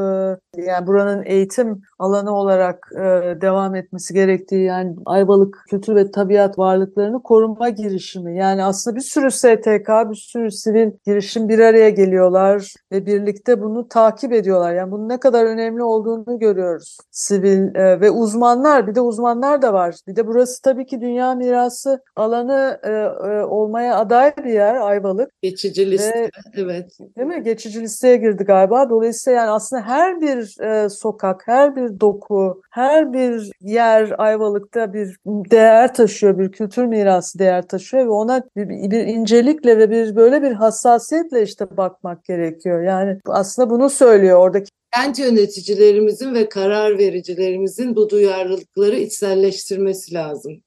yani 0.61 0.87
buranın 0.87 1.23
eğitim 1.25 1.81
alanı 1.99 2.35
olarak 2.35 2.89
e, 2.95 3.01
devam 3.41 3.75
etmesi 3.75 4.13
gerektiği 4.13 4.63
yani 4.63 4.95
Ayvalık 5.05 5.65
kültür 5.69 5.95
ve 5.95 6.11
tabiat 6.11 6.59
varlıklarını 6.59 7.23
koruma 7.23 7.69
girişimi. 7.69 8.37
Yani 8.37 8.63
aslında 8.63 8.95
bir 8.95 9.01
sürü 9.01 9.31
STK, 9.31 9.89
bir 10.09 10.15
sürü 10.15 10.51
sivil 10.51 10.91
girişim 11.05 11.49
bir 11.49 11.59
araya 11.59 11.89
geliyorlar 11.89 12.73
ve 12.91 13.05
birlikte 13.05 13.61
bunu 13.61 13.87
takip 13.87 14.33
ediyorlar. 14.33 14.73
Yani 14.73 14.91
bunun 14.91 15.09
ne 15.09 15.19
kadar 15.19 15.45
önemli 15.45 15.83
olduğunu 15.83 16.39
görüyoruz. 16.39 16.97
Sivil 17.11 17.75
e, 17.75 18.01
ve 18.01 18.11
uzmanlar, 18.11 18.87
bir 18.87 18.95
de 18.95 19.01
uzmanlar 19.01 19.61
da 19.61 19.73
var. 19.73 19.95
Bir 20.07 20.15
de 20.15 20.27
burası 20.27 20.61
tabii 20.61 20.85
ki 20.85 21.01
dünya 21.01 21.35
mirası 21.35 22.03
alanı 22.15 22.79
e, 22.83 22.89
e, 22.89 23.43
olmaya 23.43 23.95
aday 23.95 24.33
bir 24.37 24.53
yer 24.53 24.75
Ayvalık. 24.75 25.41
geçici 25.41 25.91
liste 25.91 26.21
Ve 26.21 26.34
evet 26.53 26.97
Değil 27.17 27.27
mi? 27.27 27.43
Geçici 27.43 27.81
listeye 27.81 28.17
girdi 28.17 28.43
galiba. 28.43 28.89
Dolayısıyla 28.89 29.39
yani 29.39 29.49
aslında 29.49 29.81
her 29.81 30.21
bir 30.21 30.61
e, 30.61 30.89
sokak, 30.89 31.41
her 31.45 31.75
bir 31.75 31.99
doku, 31.99 32.61
her 32.71 33.13
bir 33.13 33.51
yer 33.61 34.15
Ayvalık'ta 34.17 34.93
bir 34.93 35.15
değer 35.25 35.93
taşıyor, 35.93 36.39
bir 36.39 36.51
kültür 36.51 36.85
mirası 36.85 37.39
değer 37.39 37.67
taşıyor 37.67 38.05
ve 38.05 38.09
ona 38.09 38.43
bir, 38.55 38.91
bir 38.91 38.99
incelikle 38.99 39.77
ve 39.77 39.89
bir 39.89 40.15
böyle 40.15 40.41
bir 40.41 40.51
hassasiyetle 40.51 41.43
işte 41.43 41.77
bakmak 41.77 42.25
gerekiyor. 42.25 42.83
Yani 42.83 43.19
aslında 43.25 43.69
bunu 43.69 43.89
söylüyor 43.89 44.39
oradaki. 44.39 44.69
kent 44.95 45.19
yöneticilerimizin 45.19 46.33
ve 46.33 46.49
karar 46.49 46.97
vericilerimizin 46.97 47.95
bu 47.95 48.09
duyarlılıkları 48.09 48.95
içselleştirmesi 48.95 50.13
lazım. 50.13 50.61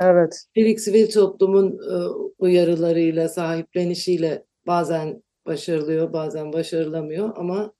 Evet, 0.00 0.44
Çelik 0.54 0.80
sivil 0.80 1.10
toplumun 1.10 1.70
e, 1.70 1.96
uyarılarıyla, 2.38 3.28
sahiplenişiyle 3.28 4.44
bazen 4.66 5.22
başarılıyor, 5.46 6.12
bazen 6.12 6.52
başarılamıyor 6.52 7.36
ama 7.36 7.72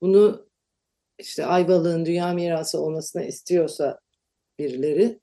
bunu 0.00 0.48
işte 1.18 1.46
Ayvalık'ın 1.46 2.06
dünya 2.06 2.32
mirası 2.34 2.80
olmasını 2.82 3.24
istiyorsa 3.24 4.00
birileri 4.58 5.20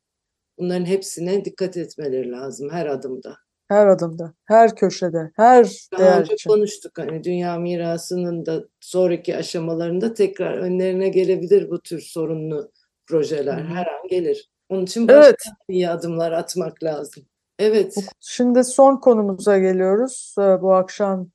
bunların 0.60 0.86
hepsine 0.86 1.46
dikkat 1.46 1.78
etmeleri 1.78 2.32
lazım 2.32 2.70
her 2.72 2.86
adımda. 2.88 3.38
her 3.68 3.88
adımda, 3.88 4.34
her 4.46 4.76
köşede, 4.76 5.32
her 5.36 5.90
Daha 5.94 6.00
değer 6.00 6.20
önce 6.22 6.34
için. 6.34 6.50
konuştuk 6.50 6.98
hani 6.98 7.24
dünya 7.24 7.58
mirasının 7.60 8.46
da 8.46 8.64
sonraki 8.80 9.38
aşamalarında 9.38 10.14
tekrar 10.14 10.58
önlerine 10.58 11.10
gelebilir 11.10 11.70
bu 11.70 11.82
tür 11.82 12.02
sorunlu 12.02 12.72
projeler. 13.08 13.58
Hı. 13.58 13.68
Her 13.68 13.88
an 13.88 14.08
gelir. 14.10 14.50
Onun 14.70 14.84
için 14.86 15.08
başka 15.08 15.28
Evet. 15.28 15.36
iyi 15.70 15.90
adımlar 15.90 16.32
atmak 16.32 16.84
lazım. 16.84 17.26
Evet. 17.60 17.96
Şimdi 18.20 18.64
son 18.64 18.98
konumuza 18.98 19.58
geliyoruz. 19.58 20.36
Ee, 20.40 20.62
Bu 20.62 20.74
akşam 20.74 21.28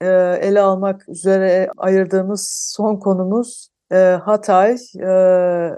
e, 0.00 0.06
ele 0.40 0.60
almak 0.60 1.08
üzere 1.08 1.68
ayırdığımız 1.76 2.72
son 2.76 2.96
konumuz 2.96 3.68
e, 3.92 3.96
Hatay, 3.96 4.76
e, 5.00 5.08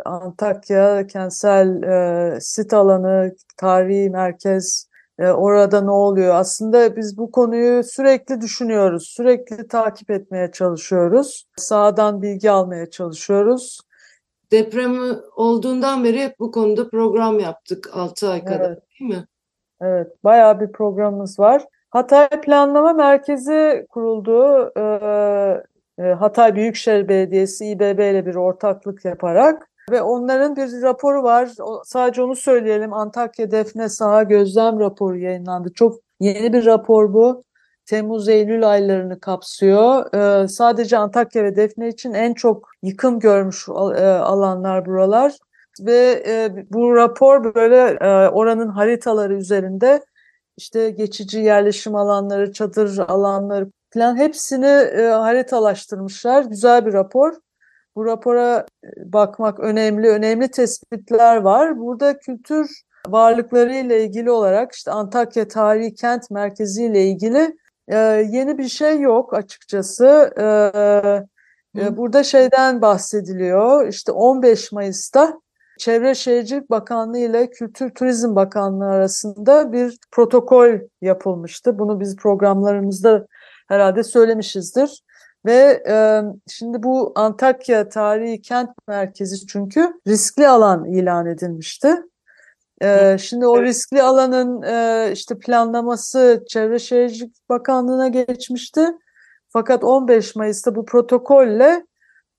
Antakya 0.05 1.07
kentsel 1.07 1.81
sit 2.41 2.75
alanı, 2.75 3.35
tarihi 3.57 4.11
merkez. 4.11 4.89
Orada 5.19 5.81
ne 5.81 5.91
oluyor? 5.91 6.35
Aslında 6.35 6.97
biz 6.97 7.19
bu 7.19 7.31
konuyu 7.31 7.85
sürekli 7.85 8.41
düşünüyoruz, 8.41 9.09
sürekli 9.09 9.69
takip 9.69 10.11
etmeye 10.11 10.51
çalışıyoruz. 10.53 11.47
Sahadan 11.57 12.23
bilgi 12.23 12.51
almaya 12.51 12.91
çalışıyoruz. 12.91 13.81
Depremi 14.53 15.17
olduğundan 15.37 16.05
beri 16.05 16.21
hep 16.23 16.39
bu 16.39 16.53
konuda 16.53 16.89
program 16.89 17.39
yaptık 17.39 17.91
6 17.93 18.29
ay 18.29 18.45
kadar 18.45 18.71
Evet. 18.71 18.83
değil 19.01 19.11
mi? 19.11 19.27
Evet, 19.85 20.25
bayağı 20.25 20.61
bir 20.61 20.73
programımız 20.73 21.39
var. 21.39 21.65
Hatay 21.91 22.29
Planlama 22.29 22.93
Merkezi 22.93 23.87
kuruldu. 23.91 24.71
Ee, 24.77 25.63
e, 25.99 26.13
Hatay 26.13 26.55
Büyükşehir 26.55 27.09
Belediyesi 27.09 27.67
İBB 27.67 27.99
ile 27.99 28.27
bir 28.27 28.35
ortaklık 28.35 29.05
yaparak 29.05 29.69
ve 29.91 30.03
onların 30.03 30.57
bir 30.57 30.83
raporu 30.83 31.23
var. 31.23 31.49
Sadece 31.85 32.23
onu 32.23 32.37
söyleyelim. 32.37 32.93
Antakya 32.93 33.51
Defne 33.51 33.89
Saha 33.89 34.23
Gözlem 34.23 34.81
raporu 34.81 35.19
yayınlandı. 35.19 35.73
Çok 35.73 36.01
yeni 36.21 36.53
bir 36.53 36.67
rapor 36.67 37.13
bu. 37.15 37.43
Temmuz-Eylül 37.87 38.71
aylarını 38.71 39.21
kapsıyor. 39.21 40.15
Ee, 40.15 40.49
sadece 40.49 40.99
Antakya 40.99 41.45
ve 41.45 41.57
Defne 41.57 41.89
için 41.89 42.13
en 42.15 42.35
çok 42.35 42.69
yıkım 42.83 43.19
görmüş 43.19 43.69
al- 43.69 43.97
e, 43.97 44.09
alanlar 44.09 44.87
buralar 44.87 45.33
ve 45.81 46.23
e, 46.27 46.67
bu 46.73 46.97
rapor 46.97 47.55
böyle 47.55 47.99
e, 48.01 48.29
oranın 48.29 48.69
haritaları 48.69 49.35
üzerinde 49.35 50.05
işte 50.57 50.91
geçici 50.91 51.39
yerleşim 51.39 51.95
alanları, 51.95 52.53
çadır 52.53 52.99
alanları 52.99 53.71
falan 53.95 54.17
hepsini 54.17 54.67
e, 54.67 55.07
haritalaştırmışlar. 55.07 56.45
Güzel 56.45 56.87
bir 56.87 56.93
rapor. 56.93 57.35
Bu 57.97 58.07
rapora 58.07 58.67
e, 58.85 59.13
bakmak 59.13 59.61
önemli, 59.61 60.09
önemli 60.09 60.49
tespitler 60.51 61.37
var. 61.37 61.79
Burada 61.79 62.19
kültür 62.19 62.83
varlıkları 63.09 63.75
ile 63.75 64.05
ilgili 64.05 64.31
olarak 64.31 64.73
işte 64.73 64.91
Antakya 64.91 65.49
Tarihi 65.49 65.95
Kent 65.95 66.31
Merkezi 66.31 66.85
ile 66.85 67.05
ilgili 67.05 67.57
e, 67.89 67.97
yeni 68.31 68.59
bir 68.59 68.69
şey 68.69 69.01
yok 69.01 69.35
açıkçası. 69.35 70.31
E, 70.39 70.45
e, 71.81 71.97
burada 71.97 72.25
şeyden 72.25 72.83
bahsediliyor. 72.83 73.89
İşte 73.89 74.13
15 74.13 74.73
Mayıs'ta 74.73 75.41
Çevre 75.79 76.15
Şehircilik 76.15 76.71
Bakanlığı 76.71 77.19
ile 77.19 77.51
Kültür 77.51 77.91
Turizm 77.91 78.37
Bakanlığı 78.37 78.87
arasında 78.87 79.73
bir 79.73 79.99
protokol 80.13 80.69
yapılmıştı. 81.01 81.79
Bunu 81.79 82.01
biz 82.01 82.17
programlarımızda 82.17 83.27
herhalde 83.69 84.03
söylemişizdir. 84.03 85.03
Ve 85.47 85.83
e, 85.89 86.23
şimdi 86.49 86.83
bu 86.83 87.13
Antakya 87.15 87.89
Tarihi 87.89 88.43
Kent 88.43 88.71
Merkezi 88.89 89.47
çünkü 89.47 89.93
riskli 90.07 90.49
alan 90.49 90.85
ilan 90.85 91.27
edilmişti. 91.27 91.97
E, 92.83 93.19
şimdi 93.19 93.47
o 93.47 93.63
riskli 93.63 94.03
alanın 94.03 94.63
e, 94.63 95.11
işte 95.13 95.39
planlaması 95.39 96.45
Çevre 96.49 96.79
Şehircilik 96.79 97.49
Bakanlığı'na 97.49 98.09
geçmişti. 98.09 98.87
Fakat 99.49 99.85
15 99.85 100.37
Mayıs'ta 100.37 100.75
bu 100.75 100.85
protokolle 100.85 101.87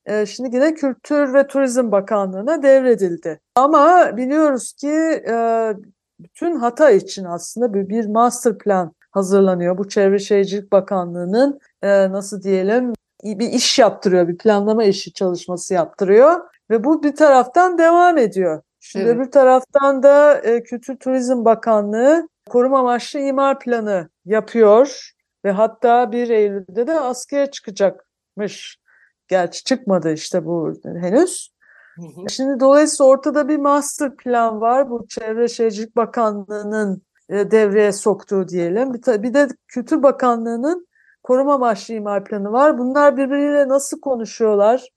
e, 0.05 0.25
şimdi 0.25 0.55
yine 0.55 0.73
Kültür 0.73 1.33
ve 1.33 1.47
Turizm 1.47 1.91
Bakanlığı'na 1.91 2.63
devredildi. 2.63 3.39
Ama 3.55 4.17
biliyoruz 4.17 4.73
ki 4.73 5.23
e, 5.29 5.73
bütün 6.19 6.55
Hatay 6.55 6.97
için 6.97 7.23
aslında 7.23 7.73
bir, 7.73 7.89
bir 7.89 8.05
master 8.05 8.57
plan 8.57 8.93
hazırlanıyor. 9.11 9.77
Bu 9.77 9.89
Çevre 9.89 10.19
Şehircilik 10.19 10.71
Bakanlığı'nın 10.71 11.59
e, 11.81 12.11
nasıl 12.11 12.43
diyelim 12.43 12.93
bir 13.23 13.49
iş 13.49 13.79
yaptırıyor, 13.79 14.27
bir 14.27 14.37
planlama 14.37 14.83
işi 14.83 15.13
çalışması 15.13 15.73
yaptırıyor 15.73 16.41
ve 16.69 16.83
bu 16.83 17.03
bir 17.03 17.15
taraftan 17.15 17.77
devam 17.77 18.17
ediyor. 18.17 18.61
Şimdi 18.79 19.05
Evet. 19.05 19.15
öbür 19.15 19.31
taraftan 19.31 20.03
da 20.03 20.37
e, 20.37 20.63
Kültür 20.63 20.97
Turizm 20.97 21.45
Bakanlığı 21.45 22.29
koruma 22.49 22.79
amaçlı 22.79 23.19
imar 23.19 23.59
planı 23.59 24.09
yapıyor 24.25 25.11
ve 25.45 25.51
hatta 25.51 26.11
1 26.11 26.29
Eylül'de 26.29 26.87
de 26.87 26.99
askıya 26.99 27.51
çıkacakmış. 27.51 28.79
Gerçi 29.27 29.63
çıkmadı 29.63 30.13
işte 30.13 30.45
bu 30.45 30.73
henüz. 30.83 31.55
Hı 31.95 32.01
hı. 32.01 32.29
Şimdi 32.29 32.59
dolayısıyla 32.59 33.09
ortada 33.09 33.47
bir 33.47 33.57
master 33.57 34.15
plan 34.15 34.61
var. 34.61 34.89
Bu 34.89 35.07
Çevre 35.07 35.47
Şehircilik 35.47 35.95
Bakanlığı'nın 35.95 37.01
e, 37.29 37.51
devreye 37.51 37.91
soktuğu 37.91 38.47
diyelim. 38.47 38.93
Bir, 38.93 39.23
bir 39.23 39.33
de 39.33 39.47
Kültür 39.67 40.03
Bakanlığı'nın 40.03 40.87
koruma 41.23 41.53
amaçlı 41.53 41.93
imar 41.93 42.25
planı 42.25 42.51
var. 42.51 42.77
Bunlar 42.77 43.17
birbiriyle 43.17 43.67
nasıl 43.67 43.99
konuşuyorlar? 43.99 44.89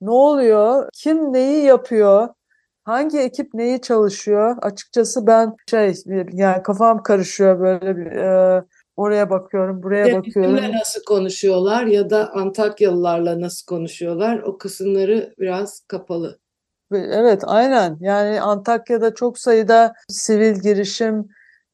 Ne 0.00 0.10
oluyor? 0.10 0.88
Kim 0.92 1.32
neyi 1.32 1.64
yapıyor? 1.64 2.28
Hangi 2.84 3.18
ekip 3.18 3.54
neyi 3.54 3.80
çalışıyor? 3.80 4.56
Açıkçası 4.62 5.26
ben 5.26 5.54
şey 5.70 5.94
yani 6.32 6.62
kafam 6.62 7.02
karışıyor 7.02 7.60
böyle 7.60 7.96
bir 7.96 8.06
e, 8.06 8.64
oraya 8.96 9.30
bakıyorum, 9.30 9.82
buraya 9.82 10.06
Ya 10.08 10.14
bakıyorum. 10.14 10.56
bizimle 10.56 10.78
nasıl 10.78 11.04
konuşuyorlar 11.04 11.84
ya 11.84 12.10
da 12.10 12.32
Antakyalılarla 12.32 13.40
nasıl 13.40 13.66
konuşuyorlar 13.66 14.38
o 14.38 14.58
kısımları 14.58 15.34
biraz 15.38 15.80
kapalı. 15.88 16.38
Ve 16.92 16.98
Evet, 16.98 17.42
aynen. 17.46 17.96
Yani 18.00 18.40
Antakya'da 18.40 19.14
çok 19.14 19.38
sayıda 19.38 19.94
sivil 20.08 20.54
girişim 20.60 21.28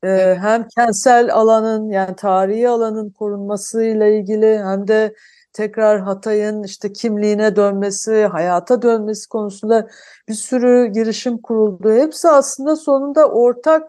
e, 0.04 0.36
hem 0.40 0.68
kentsel 0.76 1.34
alanın 1.34 1.90
yani 1.90 2.16
tarihi 2.16 2.68
alanın 2.68 3.10
korunmasıyla 3.10 4.06
ilgili 4.06 4.58
hem 4.58 4.88
de 4.88 5.14
tekrar 5.52 6.00
Hatay'ın 6.00 6.62
işte 6.62 6.92
kimliğine 6.92 7.56
dönmesi, 7.56 8.24
hayata 8.24 8.82
dönmesi 8.82 9.28
konusunda 9.28 9.88
bir 10.28 10.34
sürü 10.34 10.86
girişim 10.86 11.38
kuruldu. 11.38 11.92
Hepsi 11.92 12.28
aslında 12.28 12.76
sonunda 12.76 13.28
ortak 13.28 13.82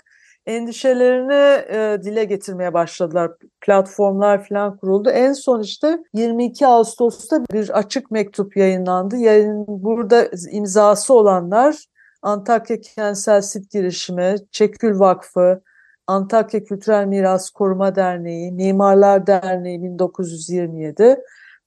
endişelerini 0.46 1.66
e, 1.76 2.04
dile 2.04 2.24
getirmeye 2.24 2.74
başladılar. 2.74 3.32
Platformlar 3.62 4.48
falan 4.48 4.78
kuruldu. 4.78 5.10
En 5.10 5.34
son 5.34 5.62
işte 5.62 6.00
22 6.14 6.68
Ağustos'ta 6.68 7.46
bir 7.54 7.78
açık 7.78 8.12
mektup 8.12 8.58
yayınlandı. 8.58 9.18
Yayın 9.18 9.66
burada 9.68 10.30
imzası 10.52 11.14
olanlar 11.14 11.86
Antakya 12.22 12.82
Kentsel 12.82 13.42
Sit 13.42 13.72
Girişimi, 13.72 14.36
Çekül 14.52 15.00
Vakfı, 15.00 15.62
Antakya 16.08 16.64
Kültürel 16.64 17.06
Miras 17.06 17.50
Koruma 17.50 17.96
Derneği, 17.96 18.52
Mimarlar 18.52 19.28
Derneği 19.28 19.84
1927, 19.84 21.20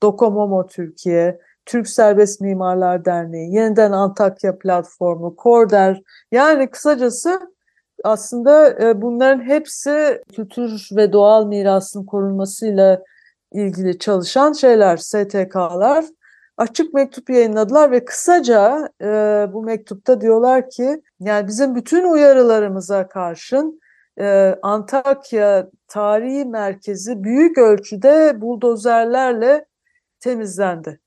Dokomomo 0.02 0.66
Türkiye, 0.66 1.38
Türk 1.66 1.88
Serbest 1.88 2.40
Mimarlar 2.40 3.04
Derneği, 3.04 3.54
Yeniden 3.54 3.92
Antakya 3.92 4.58
Platformu, 4.58 5.36
Korder 5.36 6.02
yani 6.32 6.70
kısacası 6.70 7.53
aslında 8.04 8.84
e, 8.84 9.02
bunların 9.02 9.42
hepsi 9.44 10.22
kültür 10.36 10.88
ve 10.92 11.12
doğal 11.12 11.46
mirasın 11.46 12.04
korunmasıyla 12.06 13.02
ilgili 13.52 13.98
çalışan 13.98 14.52
şeyler, 14.52 14.96
STK'lar 14.96 16.04
açık 16.56 16.94
mektup 16.94 17.30
yayınladılar 17.30 17.90
ve 17.90 18.04
kısaca 18.04 18.88
e, 19.02 19.06
bu 19.52 19.62
mektupta 19.62 20.20
diyorlar 20.20 20.70
ki 20.70 21.02
yani 21.20 21.48
bizim 21.48 21.74
bütün 21.74 22.04
uyarılarımıza 22.04 23.08
karşın 23.08 23.80
e, 24.20 24.56
Antakya 24.62 25.70
tarihi 25.88 26.44
merkezi 26.44 27.24
büyük 27.24 27.58
ölçüde 27.58 28.40
buldozerlerle 28.40 29.66
temizlendi. 30.20 31.00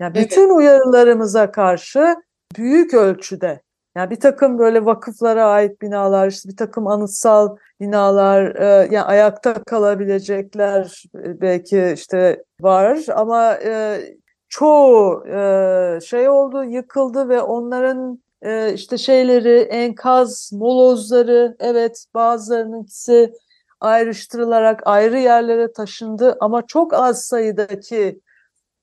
Yani 0.00 0.14
bütün 0.14 0.42
evet. 0.42 0.52
uyarılarımıza 0.52 1.50
karşı 1.50 2.16
büyük 2.56 2.94
ölçüde 2.94 3.60
yani 3.96 4.10
bir 4.10 4.20
takım 4.20 4.58
böyle 4.58 4.84
vakıflara 4.84 5.44
ait 5.46 5.82
binalar, 5.82 6.28
işte 6.28 6.48
bir 6.48 6.56
takım 6.56 6.86
anıtsal 6.86 7.56
binalar, 7.80 8.54
e, 8.56 8.88
yani 8.90 9.02
ayakta 9.02 9.54
kalabilecekler 9.64 11.04
e, 11.14 11.40
belki 11.40 11.92
işte 11.94 12.44
var 12.60 12.98
ama 13.14 13.54
e, 13.54 14.00
çoğu 14.48 15.26
e, 15.26 15.98
şey 16.04 16.28
oldu, 16.28 16.64
yıkıldı 16.64 17.28
ve 17.28 17.40
onların 17.40 18.22
e, 18.42 18.72
işte 18.72 18.98
şeyleri, 18.98 19.58
enkaz, 19.60 20.50
molozları, 20.52 21.56
evet 21.60 22.04
bazılarınınkisi 22.14 23.32
ayrıştırılarak 23.80 24.82
ayrı 24.84 25.18
yerlere 25.18 25.72
taşındı 25.72 26.36
ama 26.40 26.66
çok 26.66 26.94
az 26.94 27.22
sayıdaki 27.22 28.20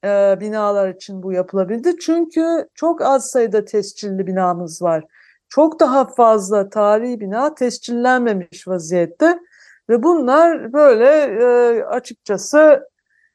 e, 0.04 0.38
binalar 0.40 0.90
için 0.90 1.24
bu 1.24 1.34
yapılabildi. 1.34 1.98
Çünkü 2.00 2.68
çok 2.76 3.02
az 3.02 3.30
sayıda 3.30 3.66
tescilli 3.66 4.28
binamız 4.28 4.82
var. 4.82 5.04
Çok 5.50 5.80
daha 5.80 6.06
fazla 6.06 6.70
tarihi 6.70 7.20
bina 7.20 7.56
tescillenmemiş 7.56 8.68
vaziyette 8.68 9.40
ve 9.90 10.04
bunlar 10.04 10.74
böyle 10.74 11.10
e, 11.42 11.84
açıkçası 11.84 12.90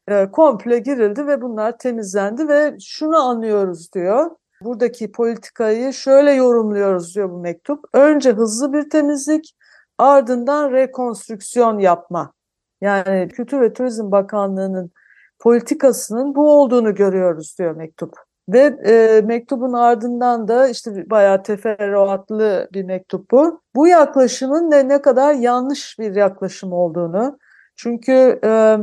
e, 0.09 0.31
komple 0.31 0.79
girildi 0.79 1.27
ve 1.27 1.43
bunlar 1.43 1.79
temizlendi 1.79 2.49
ve 2.49 2.77
şunu 2.81 3.17
anlıyoruz 3.17 3.93
diyor. 3.93 4.31
Buradaki 4.61 5.13
politikayı 5.13 5.93
şöyle 5.93 6.33
yorumluyoruz 6.33 7.15
diyor 7.15 7.31
bu 7.31 7.39
mektup. 7.39 7.85
Önce 7.93 8.33
hızlı 8.33 8.73
bir 8.73 8.91
temizlik, 8.91 9.57
ardından 9.99 10.73
rekonstrüksiyon 10.73 11.79
yapma. 11.79 12.33
Yani 12.81 13.29
Kültür 13.29 13.61
ve 13.61 13.73
Turizm 13.73 14.11
Bakanlığı'nın 14.11 14.91
politikasının 15.39 16.35
bu 16.35 16.61
olduğunu 16.61 16.95
görüyoruz 16.95 17.55
diyor 17.59 17.77
mektup. 17.77 18.15
Ve 18.49 18.61
e, 18.87 19.21
mektubun 19.21 19.73
ardından 19.73 20.49
da 20.49 20.69
işte 20.69 21.11
bayağı 21.11 21.43
teferruatlı 21.43 22.69
bir 22.73 22.85
mektup 22.85 23.31
bu. 23.31 23.61
Bu 23.75 23.89
yaklaşımın 23.89 24.71
ne, 24.71 24.89
ne 24.89 25.03
kadar 25.03 25.35
yanlış 25.35 25.99
bir 25.99 26.15
yaklaşım 26.17 26.73
olduğunu. 26.73 27.39
Çünkü 27.77 28.41
e, 28.45 28.79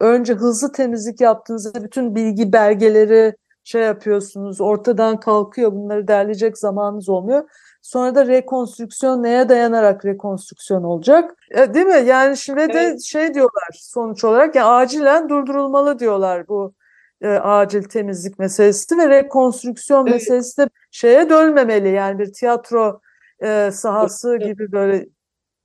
önce 0.00 0.34
hızlı 0.34 0.72
temizlik 0.72 1.20
yaptığınızda 1.20 1.84
bütün 1.84 2.14
bilgi 2.14 2.52
belgeleri 2.52 3.34
şey 3.64 3.82
yapıyorsunuz, 3.82 4.60
ortadan 4.60 5.20
kalkıyor. 5.20 5.72
Bunları 5.72 6.08
derleyecek 6.08 6.58
zamanınız 6.58 7.08
olmuyor. 7.08 7.44
Sonra 7.88 8.14
da 8.14 8.26
rekonstrüksiyon 8.26 9.22
neye 9.22 9.48
dayanarak 9.48 10.04
rekonstrüksiyon 10.04 10.82
olacak? 10.82 11.34
E, 11.50 11.74
değil 11.74 11.86
mi? 11.86 12.02
Yani 12.06 12.36
şimdi 12.36 12.60
evet. 12.60 12.74
de 12.74 12.98
şey 12.98 13.34
diyorlar 13.34 13.68
sonuç 13.72 14.24
olarak 14.24 14.54
yani 14.54 14.66
acilen 14.66 15.28
durdurulmalı 15.28 15.98
diyorlar 15.98 16.48
bu 16.48 16.74
e, 17.20 17.28
acil 17.28 17.82
temizlik 17.82 18.38
meselesi 18.38 18.98
ve 18.98 19.08
rekonstrüksiyon 19.08 20.06
evet. 20.06 20.14
meselesi 20.14 20.62
de 20.62 20.68
şeye 20.90 21.30
dönmemeli. 21.30 21.88
Yani 21.88 22.18
bir 22.18 22.32
tiyatro 22.32 23.00
e, 23.42 23.70
sahası 23.72 24.36
evet. 24.36 24.46
gibi 24.46 24.72
böyle 24.72 25.06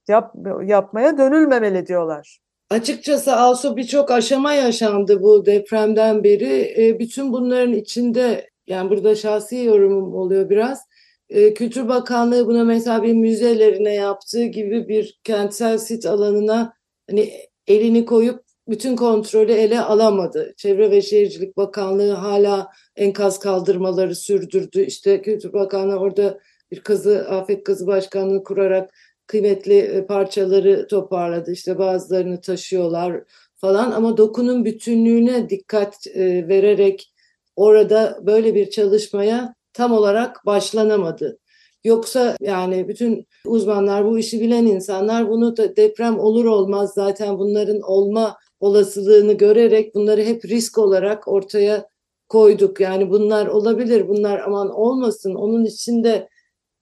yap, 0.07 0.35
yapmaya 0.63 1.17
dönülmemeli 1.17 1.87
diyorlar. 1.87 2.39
Açıkçası 2.69 3.35
Asu 3.35 3.77
birçok 3.77 4.11
aşama 4.11 4.53
yaşandı 4.53 5.21
bu 5.21 5.45
depremden 5.45 6.23
beri. 6.23 6.73
E, 6.77 6.99
bütün 6.99 7.33
bunların 7.33 7.73
içinde 7.73 8.49
yani 8.67 8.89
burada 8.89 9.15
şahsi 9.15 9.57
yorumum 9.57 10.15
oluyor 10.15 10.49
biraz 10.49 10.92
e, 11.33 11.53
Kültür 11.53 11.87
Bakanlığı 11.87 12.47
buna 12.47 12.63
mesela 12.63 13.03
bir 13.03 13.13
müzelerine 13.13 13.93
yaptığı 13.93 14.45
gibi 14.45 14.87
bir 14.87 15.19
kentsel 15.23 15.77
sit 15.77 16.05
alanına 16.05 16.73
hani 17.09 17.31
elini 17.67 18.05
koyup 18.05 18.43
bütün 18.67 18.95
kontrolü 18.95 19.51
ele 19.51 19.81
alamadı. 19.81 20.53
Çevre 20.57 20.91
ve 20.91 21.01
Şehircilik 21.01 21.57
Bakanlığı 21.57 22.11
hala 22.11 22.71
enkaz 22.95 23.39
kaldırmaları 23.39 24.15
sürdürdü. 24.15 24.81
İşte 24.81 25.21
Kültür 25.21 25.53
Bakanlığı 25.53 25.99
orada 25.99 26.39
bir 26.71 26.79
kazı, 26.79 27.29
afet 27.29 27.63
kazı 27.63 27.87
başkanlığı 27.87 28.43
kurarak 28.43 28.93
kıymetli 29.27 29.77
e, 29.79 30.05
parçaları 30.05 30.87
toparladı. 30.87 31.51
İşte 31.51 31.77
bazılarını 31.77 32.41
taşıyorlar 32.41 33.23
falan 33.55 33.91
ama 33.91 34.17
dokunun 34.17 34.65
bütünlüğüne 34.65 35.49
dikkat 35.49 36.07
e, 36.07 36.47
vererek 36.47 37.13
orada 37.55 38.19
böyle 38.21 38.55
bir 38.55 38.69
çalışmaya 38.69 39.55
tam 39.73 39.91
olarak 39.91 40.45
başlanamadı. 40.45 41.39
Yoksa 41.83 42.37
yani 42.41 42.87
bütün 42.87 43.27
uzmanlar, 43.45 44.05
bu 44.05 44.19
işi 44.19 44.41
bilen 44.41 44.65
insanlar 44.65 45.29
bunu 45.29 45.57
da 45.57 45.75
deprem 45.75 46.19
olur 46.19 46.45
olmaz 46.45 46.91
zaten 46.95 47.37
bunların 47.37 47.81
olma 47.81 48.37
olasılığını 48.59 49.33
görerek 49.33 49.95
bunları 49.95 50.21
hep 50.23 50.45
risk 50.45 50.77
olarak 50.77 51.27
ortaya 51.27 51.87
koyduk. 52.29 52.79
Yani 52.79 53.09
bunlar 53.09 53.47
olabilir, 53.47 54.07
bunlar 54.07 54.39
aman 54.39 54.69
olmasın. 54.69 55.35
Onun 55.35 55.65
içinde 55.65 56.29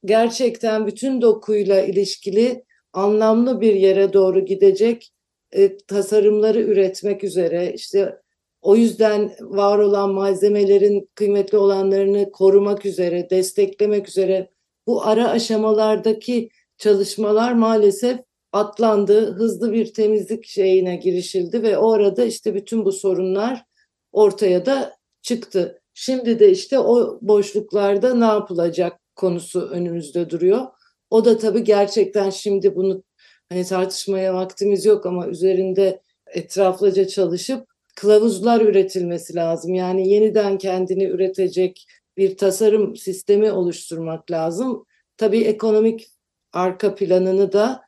gerçekten 0.05 0.87
bütün 0.87 1.21
dokuyla 1.21 1.81
ilişkili 1.81 2.63
anlamlı 2.93 3.61
bir 3.61 3.73
yere 3.73 4.13
doğru 4.13 4.45
gidecek 4.45 5.11
e, 5.51 5.77
tasarımları 5.77 6.61
üretmek 6.61 7.23
üzere 7.23 7.73
işte 7.73 8.17
o 8.61 8.75
yüzden 8.75 9.35
var 9.41 9.77
olan 9.77 10.13
malzemelerin 10.13 11.09
kıymetli 11.15 11.57
olanlarını 11.57 12.31
korumak 12.31 12.85
üzere, 12.85 13.29
desteklemek 13.29 14.09
üzere 14.09 14.49
bu 14.87 15.03
ara 15.05 15.29
aşamalardaki 15.29 16.49
çalışmalar 16.77 17.53
maalesef 17.53 18.19
atlandı. 18.51 19.33
Hızlı 19.33 19.71
bir 19.73 19.93
temizlik 19.93 20.45
şeyine 20.45 20.95
girişildi 20.95 21.63
ve 21.63 21.77
o 21.77 21.91
arada 21.93 22.25
işte 22.25 22.55
bütün 22.55 22.85
bu 22.85 22.91
sorunlar 22.91 23.65
ortaya 24.11 24.65
da 24.65 24.97
çıktı. 25.21 25.81
Şimdi 25.93 26.39
de 26.39 26.51
işte 26.51 26.79
o 26.79 27.19
boşluklarda 27.21 28.13
ne 28.13 28.25
yapılacak 28.25 28.99
konusu 29.15 29.61
önümüzde 29.61 30.29
duruyor. 30.29 30.67
O 31.09 31.25
da 31.25 31.37
tabii 31.37 31.63
gerçekten 31.63 32.29
şimdi 32.29 32.75
bunu 32.75 33.03
hani 33.49 33.65
tartışmaya 33.65 34.33
vaktimiz 34.33 34.85
yok 34.85 35.05
ama 35.05 35.27
üzerinde 35.27 36.01
etraflıca 36.33 37.07
çalışıp 37.07 37.70
kılavuzlar 37.95 38.61
üretilmesi 38.61 39.35
lazım. 39.35 39.73
Yani 39.73 40.09
yeniden 40.09 40.57
kendini 40.57 41.03
üretecek 41.03 41.85
bir 42.17 42.37
tasarım 42.37 42.95
sistemi 42.95 43.51
oluşturmak 43.51 44.31
lazım. 44.31 44.85
Tabii 45.17 45.41
ekonomik 45.41 46.07
arka 46.53 46.95
planını 46.95 47.53
da 47.53 47.81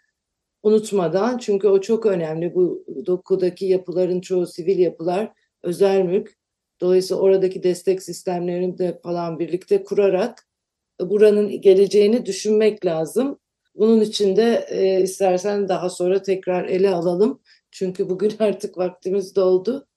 unutmadan 0.64 1.38
çünkü 1.38 1.68
o 1.68 1.82
çok 1.82 2.06
önemli. 2.06 2.56
Bu 2.56 2.86
dokudaki 3.06 3.66
yapıların 3.66 4.22
çoğu 4.22 4.48
sivil 4.48 4.80
yapılar, 4.80 5.32
özel 5.64 6.02
mülk. 6.02 6.38
Dolayısıyla 6.82 7.22
oradaki 7.22 7.64
destek 7.64 8.04
sistemlerini 8.04 8.78
de 8.78 9.00
falan 9.04 9.40
birlikte 9.40 9.84
kurarak 9.84 10.48
buranın 11.02 11.62
geleceğini 11.62 12.26
düşünmek 12.26 12.86
lazım. 12.86 13.40
Bunun 13.76 14.02
için 14.02 14.36
de 14.36 14.66
e, 14.70 15.02
istersen 15.02 15.70
daha 15.70 15.90
sonra 15.90 16.22
tekrar 16.22 16.66
ele 16.66 16.90
alalım. 16.90 17.42
Çünkü 17.72 18.10
bugün 18.10 18.34
artık 18.40 18.78
vaktimiz 18.78 19.36
doldu. 19.36 19.88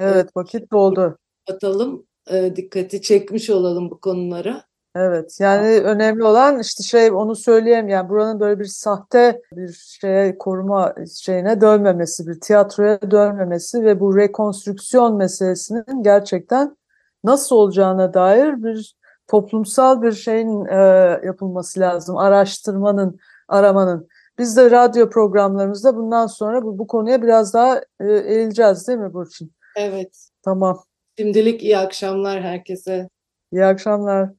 Evet 0.00 0.36
vakit 0.36 0.72
doldu. 0.72 1.18
Atalım, 1.50 2.06
e, 2.30 2.56
dikkati 2.56 3.02
çekmiş 3.02 3.50
olalım 3.50 3.90
bu 3.90 4.00
konulara. 4.00 4.64
Evet 4.96 5.36
yani 5.40 5.66
önemli 5.66 6.24
olan 6.24 6.60
işte 6.60 6.82
şey 6.82 7.10
onu 7.10 7.36
söyleyeyim 7.36 7.88
yani 7.88 8.08
buranın 8.08 8.40
böyle 8.40 8.60
bir 8.60 8.64
sahte 8.64 9.42
bir 9.52 9.72
şeye 9.72 10.38
koruma 10.38 10.94
şeyine 11.22 11.60
dönmemesi, 11.60 12.26
bir 12.26 12.40
tiyatroya 12.40 13.10
dönmemesi 13.10 13.84
ve 13.84 14.00
bu 14.00 14.16
rekonstrüksiyon 14.16 15.16
meselesinin 15.16 16.02
gerçekten 16.02 16.76
nasıl 17.24 17.56
olacağına 17.56 18.14
dair 18.14 18.62
bir 18.62 18.96
toplumsal 19.26 20.02
bir 20.02 20.12
şeyin 20.12 20.64
e, 20.64 20.76
yapılması 21.24 21.80
lazım. 21.80 22.16
Araştırmanın, 22.16 23.18
aramanın. 23.48 24.08
Biz 24.38 24.56
de 24.56 24.70
radyo 24.70 25.10
programlarımızda 25.10 25.96
bundan 25.96 26.26
sonra 26.26 26.62
bu, 26.62 26.78
bu 26.78 26.86
konuya 26.86 27.22
biraz 27.22 27.54
daha 27.54 27.80
e, 28.00 28.12
eğileceğiz 28.12 28.88
değil 28.88 28.98
mi 28.98 29.12
Burçin? 29.12 29.52
Evet. 29.76 30.28
Tamam. 30.42 30.84
Şimdilik 31.18 31.62
iyi 31.62 31.78
akşamlar 31.78 32.42
herkese. 32.42 33.08
İyi 33.52 33.64
akşamlar. 33.64 34.34